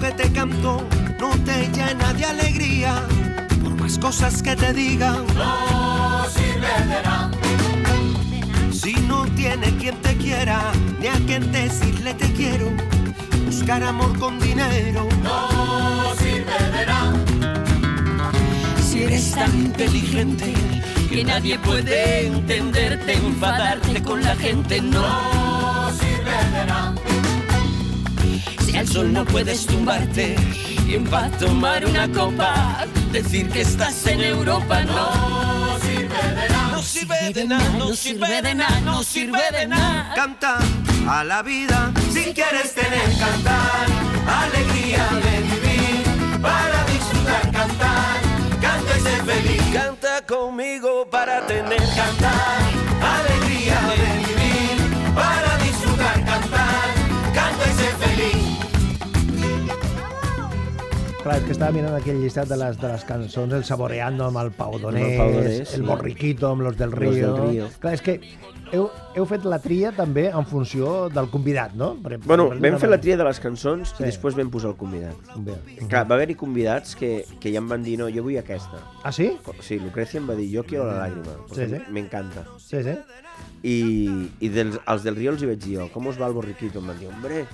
que 0.00 0.10
te 0.12 0.32
canto 0.32 0.86
no 1.18 1.30
te 1.44 1.68
llena 1.72 2.12
de 2.14 2.24
alegría, 2.24 3.02
por 3.62 3.74
más 3.80 3.98
cosas 3.98 4.42
que 4.42 4.54
te 4.54 4.72
digan, 4.72 5.26
no 5.34 6.24
sirve 6.28 6.68
de. 6.88 7.02
Si 8.72 8.94
no 9.06 9.24
tiene 9.34 9.76
quien 9.76 9.96
te 10.00 10.16
quiera, 10.16 10.72
ni 11.00 11.08
a 11.08 11.14
quien 11.26 11.50
decirle 11.50 12.14
te 12.14 12.32
quiero, 12.32 12.70
buscar 13.46 13.82
amor 13.82 14.16
con 14.18 14.38
dinero, 14.38 15.08
no 15.22 16.14
sirve 16.16 16.58
de. 16.74 16.86
Si 18.82 19.02
eres 19.02 19.32
tan 19.32 19.52
inteligente 19.54 20.54
que 21.10 21.24
nadie 21.24 21.58
puede 21.58 22.26
entenderte, 22.28 23.14
enfadarte 23.14 24.02
con 24.02 24.22
la 24.22 24.36
gente 24.36 24.80
no 24.80 25.90
sirve 25.92 26.36
de. 26.52 27.07
Al 28.78 28.86
sol 28.86 29.12
no 29.12 29.24
puedes 29.24 29.66
tumbarte 29.66 30.36
y 30.86 30.94
en 30.94 31.04
paz 31.04 31.36
tomar 31.38 31.84
una 31.84 32.06
copa, 32.12 32.86
decir 33.10 33.48
que 33.50 33.62
estás 33.62 34.06
en 34.06 34.20
Europa 34.20 34.84
no 34.84 35.76
sirve 35.80 36.06
de 36.14 36.48
nada. 36.48 36.70
No 36.70 36.82
sirve 36.82 37.32
de 37.32 37.44
nada, 37.44 37.70
no 37.76 37.96
sirve 37.96 38.42
de 38.42 38.54
nada, 38.54 38.80
no 38.82 39.02
sirve 39.02 39.40
de 39.50 39.66
nada. 39.66 40.14
Canta 40.14 40.58
a 41.08 41.24
la 41.24 41.42
vida 41.42 41.92
si 42.12 42.32
quieres 42.32 42.72
tener 42.72 43.18
cantar, 43.18 43.86
alegría 44.44 45.08
de 45.24 45.40
vivir 45.42 46.40
para 46.40 46.84
disfrutar 46.84 47.50
cantar, 47.50 48.20
canta 48.60 48.96
y 48.96 49.00
ser 49.00 49.24
feliz. 49.24 49.62
Canta 49.72 50.24
conmigo 50.24 51.08
para 51.10 51.44
tener 51.48 51.82
cantar, 51.96 52.62
alegría 53.02 53.80
de 53.88 53.96
vivir 53.96 54.17
Clar, 61.28 61.42
és 61.42 61.44
que 61.44 61.52
estava 61.52 61.74
mirant 61.76 61.92
aquell 61.92 62.22
llistat 62.22 62.48
de 62.48 62.56
les, 62.56 62.76
de 62.80 62.88
les 62.88 63.02
cançons, 63.04 63.52
el 63.52 63.64
Saboreando 63.68 64.24
amb 64.30 64.38
el 64.40 64.48
Pau 64.56 64.78
Donés, 64.80 65.10
el 65.10 65.18
Pau 65.18 65.32
Donés, 65.34 65.72
el. 65.76 65.82
Borriquito 65.84 66.48
amb 66.48 66.62
Los 66.64 66.78
del 66.78 66.88
Los 66.88 66.98
Río... 67.02 67.34
del 67.34 67.50
Río. 67.50 67.66
Clar, 67.82 67.92
és 67.98 68.00
que 68.06 68.14
heu, 68.72 68.86
heu 69.12 69.26
fet 69.28 69.44
la 69.44 69.58
tria 69.60 69.90
també 69.92 70.30
en 70.30 70.46
funció 70.48 71.10
del 71.12 71.28
convidat, 71.28 71.74
no? 71.76 71.90
Per, 72.00 72.16
Bueno, 72.24 72.46
per- 72.54 72.62
vam 72.64 72.78
fer 72.80 72.88
la 72.88 72.96
tria 73.04 73.18
de 73.20 73.26
les 73.28 73.42
cançons 73.44 73.92
Sí. 73.92 74.00
i 74.00 74.06
després 74.08 74.38
vam 74.40 74.48
posar 74.54 74.70
el 74.72 74.78
convidat. 74.80 75.20
Bé. 75.36 75.58
Clar, 75.84 76.06
va 76.08 76.16
haver-hi 76.16 76.38
convidats 76.46 76.96
que, 76.96 77.12
que 77.44 77.52
ja 77.52 77.60
em 77.60 77.68
van 77.68 77.84
dir, 77.84 77.98
no, 78.00 78.08
jo 78.08 78.24
vull 78.24 78.40
aquesta. 78.40 78.80
Ah, 79.04 79.12
sí? 79.12 79.28
Sí, 79.60 79.76
Lucrecia 79.84 80.22
em 80.24 80.32
va 80.32 80.38
dir, 80.38 80.48
jo 80.56 80.64
quiero 80.64 80.88
la 80.88 80.96
lágrima, 81.02 81.36
Sí, 81.52 81.68
sí. 81.74 81.82
m'encanta. 81.92 82.46
Sí, 82.56 82.80
sí. 82.88 82.96
I, 83.68 83.76
i 84.40 84.48
dels, 84.56 84.80
als 84.88 85.04
del 85.04 85.20
Río 85.20 85.36
els 85.36 85.44
hi 85.44 85.52
vaig 85.52 85.60
dir, 85.60 85.76
oh, 85.84 85.90
¿cómo 85.92 86.08
os 86.08 86.16
va 86.16 86.32
el 86.32 86.40
borriquito? 86.40 86.80
Em 86.80 86.88
van 86.88 86.98
dir, 87.04 87.12
hombre, 87.12 87.44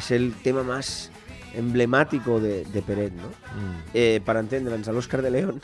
es 0.00 0.10
el 0.16 0.32
tema 0.40 0.62
más 0.64 1.10
emblemático 1.54 2.40
de, 2.40 2.64
de 2.64 2.82
Peret, 2.82 3.12
¿no? 3.12 3.28
Mm. 3.28 3.76
Eh, 3.94 4.20
per 4.24 4.38
entendre'ns, 4.40 4.88
a 4.88 4.96
l'Òscar 4.96 5.22
de 5.22 5.34
León 5.34 5.62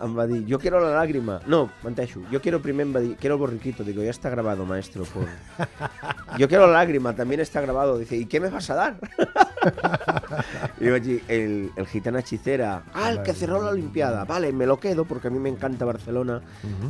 em 0.00 0.16
va 0.16 0.26
dir, 0.26 0.44
yo 0.46 0.58
quiero 0.58 0.80
la 0.80 0.90
lágrima. 0.90 1.40
No, 1.46 1.70
menteixo, 1.82 2.22
yo 2.30 2.40
quiero 2.40 2.60
primer 2.62 2.86
em 2.86 2.94
va 2.94 3.00
dir, 3.00 3.16
quiero 3.16 3.36
el 3.36 3.40
borriquito. 3.40 3.84
Digo, 3.84 4.02
ya 4.02 4.10
está 4.10 4.30
grabado, 4.30 4.64
maestro. 4.66 5.04
Por... 5.04 5.26
Yo 6.38 6.48
quiero 6.48 6.66
la 6.66 6.74
lágrima, 6.74 7.14
también 7.14 7.40
está 7.40 7.62
grabado. 7.62 7.98
Dice, 7.98 8.16
¿y 8.16 8.26
qué 8.26 8.40
me 8.40 8.50
vas 8.50 8.68
a 8.68 8.74
dar? 8.74 8.96
y 10.80 10.90
vaig 10.90 11.02
dir, 11.02 11.22
el, 11.28 11.70
el 11.76 11.86
gitana 11.86 12.20
hechicera. 12.20 12.82
Ah, 12.92 13.10
el 13.10 13.22
que 13.22 13.32
cerró 13.32 13.62
la 13.62 13.70
Olimpiada. 13.70 14.24
Vale, 14.24 14.52
me 14.52 14.66
lo 14.66 14.78
quedo 14.78 15.06
porque 15.06 15.28
a 15.28 15.30
mí 15.30 15.38
me 15.38 15.48
encanta 15.48 15.86
Barcelona 15.86 16.42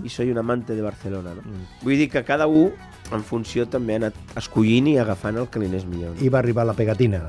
y 0.02 0.08
soy 0.08 0.30
un 0.30 0.38
amante 0.38 0.74
de 0.74 0.82
Barcelona. 0.82 1.34
No? 1.34 1.42
Vull 1.82 1.96
dir 1.96 2.10
que 2.10 2.24
cada 2.24 2.48
un, 2.48 2.72
en 3.12 3.22
funció, 3.22 3.68
també 3.70 3.94
ha 3.94 4.02
anat 4.02 4.18
escollint 4.40 4.90
i 4.90 4.98
agafant 4.98 5.38
el 5.38 5.46
que 5.46 5.62
li 5.62 5.70
anés 5.70 5.86
millor. 5.86 6.16
No? 6.16 6.26
I 6.26 6.32
va 6.32 6.42
arribar 6.42 6.66
la 6.66 6.74
pegatina. 6.74 7.22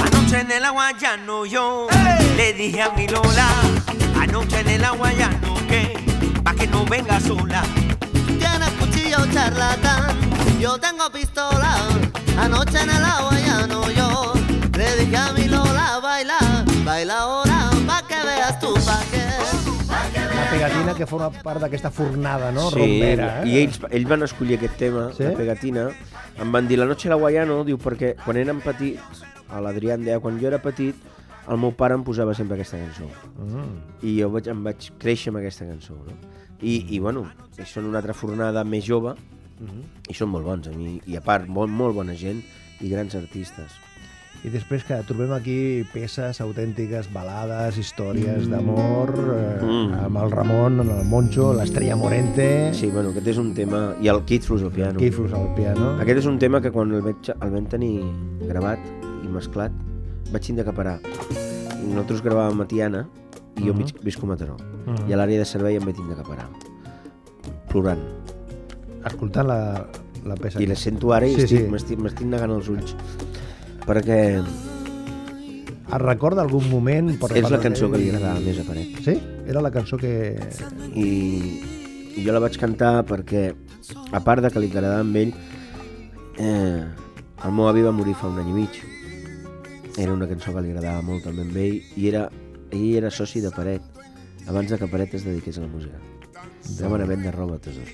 Anoche 0.00 0.40
en 0.40 0.50
el 0.50 0.64
agua 0.64 0.90
ya 1.00 1.16
no 1.16 1.46
yo 1.46 1.86
le 2.36 2.52
dije 2.52 2.82
a 2.82 2.90
mi 2.90 3.06
Lola, 3.06 3.48
anoche 4.20 4.60
en 4.60 4.68
el 4.68 4.84
agua 4.84 5.12
ya 5.12 5.28
no 5.28 5.54
que, 5.68 5.94
pa' 6.42 6.54
que 6.54 6.66
no 6.66 6.84
venga 6.84 7.20
sola. 7.20 7.62
Tienes 8.26 8.70
cuchillo 8.80 9.18
charlatán, 9.32 10.16
yo 10.60 10.76
tengo 10.78 11.08
pistola. 11.10 11.76
Anoche 12.38 12.80
en 12.80 12.90
el 12.90 13.04
agua 13.04 13.38
ya 13.38 13.66
no 13.66 13.88
yo. 13.90 14.32
Le 14.76 14.96
dije 14.96 15.16
a 15.16 15.32
mi 15.32 15.44
Lola, 15.46 16.00
baila, 16.02 16.38
baila 16.84 17.20
ahora, 17.20 17.43
pegatina 20.64 20.94
que 20.96 21.06
forma 21.06 21.28
part 21.44 21.60
d'aquesta 21.60 21.90
fornada, 21.90 22.50
no? 22.52 22.70
Sí, 22.70 22.78
Rombera, 22.80 23.28
eh? 23.42 23.48
i 23.50 23.56
ells, 23.64 23.80
ells 23.90 24.08
van 24.08 24.22
escollir 24.24 24.56
aquest 24.58 24.76
tema, 24.80 25.10
Sí? 25.12 25.24
la 25.24 25.34
pegatina. 25.36 25.88
Em 26.40 26.52
van 26.52 26.66
dir 26.68 26.78
La 26.78 26.86
noche 26.86 27.08
la 27.08 27.16
Guayano, 27.16 27.64
diu, 27.64 27.76
perquè 27.78 28.14
quan 28.24 28.36
érem 28.36 28.60
petits, 28.64 29.22
a 29.48 29.60
l'Adrià 29.60 29.94
em 29.98 30.04
deia, 30.04 30.20
quan 30.20 30.38
jo 30.40 30.48
era 30.48 30.58
petit, 30.62 30.96
el 31.48 31.58
meu 31.60 31.72
pare 31.76 31.94
em 31.94 32.02
posava 32.02 32.34
sempre 32.34 32.56
aquesta 32.56 32.78
cançó. 32.80 33.08
Mm. 33.38 33.76
I 34.02 34.16
jo 34.22 34.30
vaig, 34.30 34.48
em 34.48 34.62
vaig 34.64 34.88
créixer 34.98 35.30
amb 35.30 35.42
aquesta 35.42 35.66
cançó, 35.68 35.94
no? 35.94 36.16
I, 36.62 36.86
i 36.96 36.98
bueno, 36.98 37.26
ells 37.58 37.68
són 37.70 37.84
una 37.84 37.98
altra 38.00 38.14
fornada 38.14 38.64
més 38.64 38.84
jove, 38.86 39.14
Mhm. 39.60 39.82
i 40.10 40.14
són 40.14 40.30
molt 40.30 40.44
bons, 40.44 40.66
a 40.66 40.72
mi, 40.72 41.00
i 41.06 41.14
a 41.16 41.20
part, 41.20 41.46
molt, 41.46 41.70
molt 41.70 41.94
bona 41.94 42.14
gent 42.14 42.42
i 42.80 42.88
grans 42.88 43.14
artistes. 43.14 43.70
I 44.44 44.50
després 44.52 44.82
que 44.84 44.98
trobem 45.08 45.30
aquí 45.32 45.84
peces 45.88 46.36
autèntiques, 46.44 47.06
balades, 47.14 47.78
històries 47.80 48.44
d'amor, 48.50 49.14
eh, 49.16 49.64
Mm. 49.64 49.94
amb 50.04 50.16
el 50.20 50.30
Ramon, 50.30 50.80
amb 50.80 50.90
el 50.98 51.04
Moncho, 51.08 51.54
l'Estrella 51.54 51.96
Morente, 51.96 52.74
Sí, 52.74 52.90
bueno, 52.90 53.08
aquest 53.08 53.26
és 53.28 53.38
un 53.38 53.54
tema... 53.54 53.94
I 54.02 54.08
el 54.08 54.22
Kid 54.26 54.42
Flus 54.42 54.62
al 54.62 54.70
piano. 54.70 54.98
Kiflos 54.98 55.32
al 55.32 55.54
piano. 55.54 55.94
Aquest 55.98 56.18
és 56.18 56.26
un 56.26 56.38
tema 56.38 56.60
que 56.60 56.70
quan 56.70 56.92
el, 56.92 57.00
vaig, 57.00 57.30
el 57.40 57.50
vam 57.50 57.66
tenir 57.66 58.02
gravat 58.46 58.78
i 59.24 59.28
mesclat 59.28 59.72
vaig 60.30 60.42
tindre 60.44 60.64
que 60.64 60.72
parar. 60.76 60.98
I 61.80 61.86
nosaltres 61.88 62.22
gravàvem 62.22 62.60
a 62.60 62.66
Tiana 62.68 63.08
i 63.56 63.62
jo 63.64 63.72
Mhm. 63.72 63.78
mig, 63.78 63.94
visc 64.02 64.22
a 64.22 64.26
Mataró. 64.26 64.56
Mhm. 64.86 65.08
I 65.08 65.12
a 65.14 65.16
l'àrea 65.16 65.38
de 65.38 65.44
servei 65.46 65.76
em 65.76 65.84
vaig 65.84 65.96
tindre 65.96 66.16
que 66.16 66.22
parar. 66.28 66.48
Plorant. 67.70 68.00
Escoltant 69.06 69.46
la, 69.48 69.86
la 70.24 70.34
peça. 70.36 70.60
I 70.60 70.66
la 70.66 70.76
sento 70.76 71.12
ara 71.12 71.26
i 71.26 71.34
Sí, 71.34 71.42
estic, 71.44 71.60
sí. 71.64 71.68
m'estic, 71.70 71.98
m'estic 71.98 72.26
negant 72.26 72.50
els 72.50 72.68
ulls. 72.68 72.94
Perquè 73.84 74.18
Es 75.84 76.00
recorda 76.00 76.42
algun 76.42 76.64
moment... 76.70 77.12
Per 77.20 77.28
és 77.38 77.46
la 77.52 77.60
cançó 77.62 77.90
que 77.92 78.00
li 78.00 78.08
agradava 78.10 78.40
més 78.42 78.58
a 78.58 78.64
Paret. 78.66 78.96
Sí? 79.04 79.14
Era 79.46 79.62
la 79.62 79.70
cançó 79.70 79.98
que... 80.00 80.12
I, 80.96 81.08
i 82.16 82.24
jo 82.24 82.34
la 82.34 82.40
vaig 82.42 82.56
cantar 82.58 83.04
perquè, 83.06 83.44
a 84.10 84.20
part 84.24 84.42
de 84.42 84.50
que 84.50 84.62
li 84.62 84.70
agradava 84.72 85.04
amb 85.04 85.20
ell, 85.20 85.34
eh, 86.40 86.80
el 87.44 87.54
meu 87.54 87.68
avi 87.68 87.84
va 87.84 87.92
morir 87.94 88.16
fa 88.18 88.30
un 88.32 88.40
any 88.42 88.50
i 88.50 88.56
mig. 88.56 88.80
Era 90.00 90.16
una 90.16 90.26
cançó 90.30 90.54
que 90.54 90.64
li 90.64 90.72
agradava 90.72 91.04
molt 91.06 91.28
també 91.28 91.44
amb 91.44 91.60
ell 91.62 92.00
i 92.00 92.08
era, 92.10 92.24
ell 92.72 92.88
era 93.02 93.12
soci 93.14 93.44
de 93.44 93.52
Paret 93.54 93.94
abans 94.48 94.70
de 94.70 94.78
que 94.78 94.88
Paret 94.88 95.14
es 95.14 95.24
dediqués 95.24 95.58
a 95.58 95.66
la 95.66 95.68
música. 95.68 96.00
Anaven 96.78 97.02
a 97.04 97.06
vendre 97.12 97.32
roba, 97.32 97.58
tesor. 97.58 97.88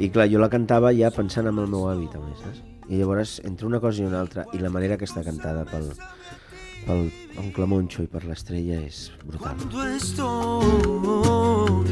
I 0.00 0.08
clar, 0.10 0.28
jo 0.32 0.40
la 0.40 0.50
cantava 0.52 0.92
ja 0.96 1.12
pensant 1.14 1.48
en 1.48 1.60
el 1.60 1.68
meu 1.70 1.86
avi 1.88 2.08
també, 2.12 2.34
saps? 2.40 2.77
I 2.88 2.96
llavors, 2.96 3.40
entre 3.44 3.66
una 3.66 3.80
cosa 3.80 4.02
i 4.02 4.06
una 4.06 4.20
altra, 4.20 4.46
i 4.56 4.58
la 4.62 4.70
manera 4.72 4.96
que 4.96 5.04
està 5.04 5.20
cantada 5.24 5.66
pel, 5.68 5.90
pel 6.86 7.10
oncle 7.42 7.66
Moncho 7.68 8.02
i 8.02 8.08
per 8.08 8.24
l'estrella 8.24 8.80
és 8.80 9.10
brutal. 9.28 9.56
Estoy 9.92 11.84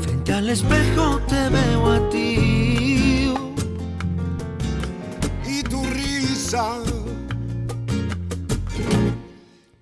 frente 0.00 0.32
al 0.32 0.48
espejo 0.48 1.20
te 1.28 1.48
veo 1.50 1.90
a 1.92 2.08
ti 2.08 3.34
y 5.46 5.62
tu 5.62 5.84
risa. 5.84 6.78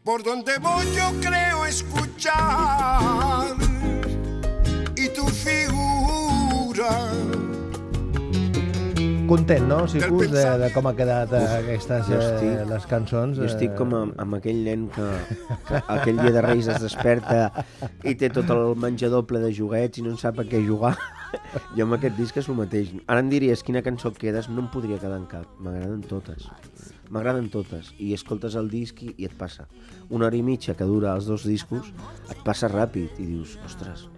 Por 0.03 0.25
donde 0.25 0.59
voy 0.59 0.87
yo 0.97 1.13
creo 1.21 1.65
escuchar 1.67 3.55
y 4.97 5.09
tu 5.11 5.25
figura. 5.29 7.22
Content, 9.33 9.65
no, 9.65 9.89
Sicus, 9.89 10.29
de, 10.29 10.43
de 10.61 10.67
com 10.75 10.85
ha 10.85 10.91
quedat 10.93 11.31
eh, 11.33 11.39
aquestes 11.63 12.05
jo 12.05 12.19
eh, 12.19 12.25
estic- 12.35 12.67
les 12.69 12.85
cançons? 12.91 13.39
Jo 13.41 13.47
estic 13.49 13.73
com 13.79 13.95
amb, 13.97 14.19
amb 14.21 14.37
aquell 14.37 14.59
nen 14.67 14.83
que, 14.93 15.07
que 15.71 15.81
aquell 15.95 16.19
dia 16.21 16.35
de 16.35 16.43
Reis 16.45 16.69
es 16.69 16.83
desperta 16.85 17.65
i 18.05 18.13
té 18.21 18.29
tot 18.29 18.53
el 18.53 18.75
menjador 18.77 19.25
ple 19.31 19.41
de 19.41 19.49
joguets 19.57 20.03
i 20.03 20.05
no 20.05 20.13
en 20.13 20.21
sap 20.21 20.43
a 20.43 20.45
què 20.45 20.61
jugar. 20.67 20.93
Jo 21.79 21.87
amb 21.87 21.97
aquest 21.97 22.19
disc 22.21 22.37
és 22.37 22.51
el 22.53 22.59
mateix. 22.61 22.93
Ara 23.09 23.25
em 23.25 23.33
diries 23.33 23.65
quina 23.65 23.81
cançó 23.81 24.13
quedes, 24.13 24.51
no 24.53 24.67
em 24.67 24.69
podria 24.69 25.01
quedar 25.01 25.17
en 25.17 25.25
cap. 25.33 25.49
M'agraden 25.65 26.05
totes. 26.05 26.51
M'agraden 27.09 27.49
totes. 27.49 27.95
I 27.97 28.13
escoltes 28.13 28.53
el 28.61 28.69
disc 28.69 29.01
i, 29.01 29.15
i 29.17 29.31
et 29.31 29.39
passa. 29.41 29.65
Una 30.13 30.29
hora 30.29 30.37
i 30.37 30.45
mitja 30.45 30.77
que 30.77 30.85
dura 30.85 31.17
els 31.17 31.25
dos 31.33 31.49
discos, 31.49 31.89
et 32.29 32.45
passa 32.45 32.69
ràpid 32.69 33.17
i 33.17 33.31
dius, 33.33 33.57
ostres. 33.65 34.11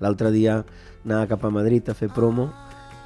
L'altre 0.00 0.32
dia 0.32 0.62
anava 1.04 1.28
cap 1.36 1.44
a 1.44 1.52
Madrid 1.52 1.92
a 1.92 1.94
fer 1.98 2.08
promo 2.08 2.48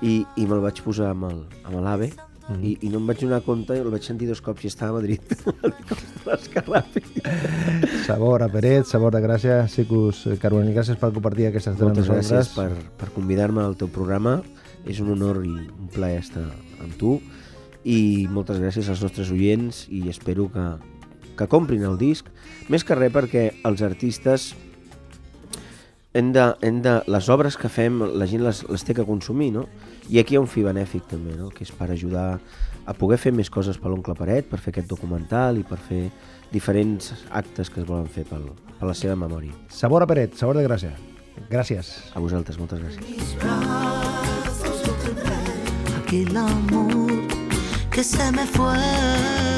i, 0.03 0.25
i 0.37 0.47
me'l 0.47 0.61
vaig 0.65 0.83
posar 0.85 1.11
amb 1.15 1.31
el- 1.31 1.45
amb 1.65 1.81
l'AVE 1.83 2.13
Mm. 2.47 2.61
I, 2.63 2.73
I 2.87 2.89
no 2.93 3.01
em 3.01 3.07
vaig 3.09 3.19
donar 3.25 3.41
compte, 3.43 3.75
el 3.75 3.89
vaig 3.91 4.05
sentir 4.07 4.29
dos 4.29 4.39
cops 4.41 4.63
i 4.63 4.69
estava 4.71 5.01
a 5.01 5.01
Madrid. 5.01 5.19
Sabor 8.07 8.43
a 8.45 8.49
Peret, 8.49 8.87
sabor 8.87 9.11
de 9.17 9.21
gràcia, 9.25 9.57
Sicus 9.67 10.21
Carbonell, 10.39 10.71
gràcies 10.77 10.99
per 11.01 11.11
compartir 11.15 11.49
aquesta 11.49 11.73
estona 11.75 11.91
amb 11.91 11.99
Moltes 11.99 12.13
gràcies 12.13 12.53
nosaltres. 12.53 12.85
per, 12.87 12.93
per 13.03 13.09
convidar-me 13.17 13.65
al 13.65 13.75
teu 13.81 13.89
programa. 13.91 14.37
És 14.87 15.01
un 15.03 15.11
honor 15.11 15.41
i 15.43 15.51
un 15.51 15.89
plaer 15.91 16.21
estar 16.23 16.45
amb 16.79 16.95
tu. 17.01 17.17
I 17.83 18.29
moltes 18.31 18.61
gràcies 18.63 18.87
als 18.95 19.03
nostres 19.03 19.33
oients 19.35 19.89
i 19.91 20.05
espero 20.13 20.47
que, 20.55 20.67
que 21.35 21.49
comprin 21.51 21.83
el 21.83 21.99
disc. 21.99 22.31
Més 22.71 22.87
que 22.87 22.95
res 22.95 23.11
perquè 23.15 23.49
els 23.67 23.83
artistes 23.83 24.53
hem 26.15 26.31
de, 26.33 26.47
hem 26.63 26.79
de, 26.87 27.01
les 27.11 27.27
obres 27.29 27.59
que 27.59 27.69
fem 27.69 27.99
la 28.15 28.31
gent 28.31 28.47
les, 28.47 28.63
les 28.71 28.87
té 28.87 28.95
que 28.95 29.05
consumir, 29.05 29.51
no? 29.59 29.67
I 30.09 30.21
aquí 30.21 30.35
hi 30.35 30.38
ha 30.38 30.45
un 30.45 30.51
fi 30.51 30.62
benèfic 30.62 31.09
també, 31.11 31.35
no? 31.38 31.51
que 31.51 31.64
és 31.66 31.73
per 31.75 31.90
ajudar 31.90 32.38
a 32.87 32.95
poder 32.95 33.19
fer 33.19 33.33
més 33.35 33.51
coses 33.51 33.79
per 33.79 33.90
l'oncle 33.90 34.14
Paret, 34.14 34.47
per 34.51 34.61
fer 34.62 34.71
aquest 34.75 34.88
documental 34.90 35.59
i 35.59 35.66
per 35.66 35.79
fer 35.83 36.05
diferents 36.53 37.12
actes 37.35 37.71
que 37.71 37.83
es 37.83 37.88
volen 37.88 38.07
fer 38.07 38.25
pel, 38.29 38.47
per 38.79 38.87
la 38.87 38.95
seva 38.95 39.19
memòria. 39.19 39.53
Sabor 39.69 40.07
a 40.07 40.11
Peret, 40.11 40.38
sabor 40.38 40.61
de 40.61 40.66
gràcia. 40.69 40.95
Gràcies. 41.51 41.90
A 42.14 42.23
vosaltres, 42.23 42.57
moltes 42.59 42.81
gràcies. 42.81 43.37
aquel 46.07 46.37
amor 46.37 47.11
que 47.90 48.05
se 48.05 48.31
me 48.31 48.47
fue 48.47 49.56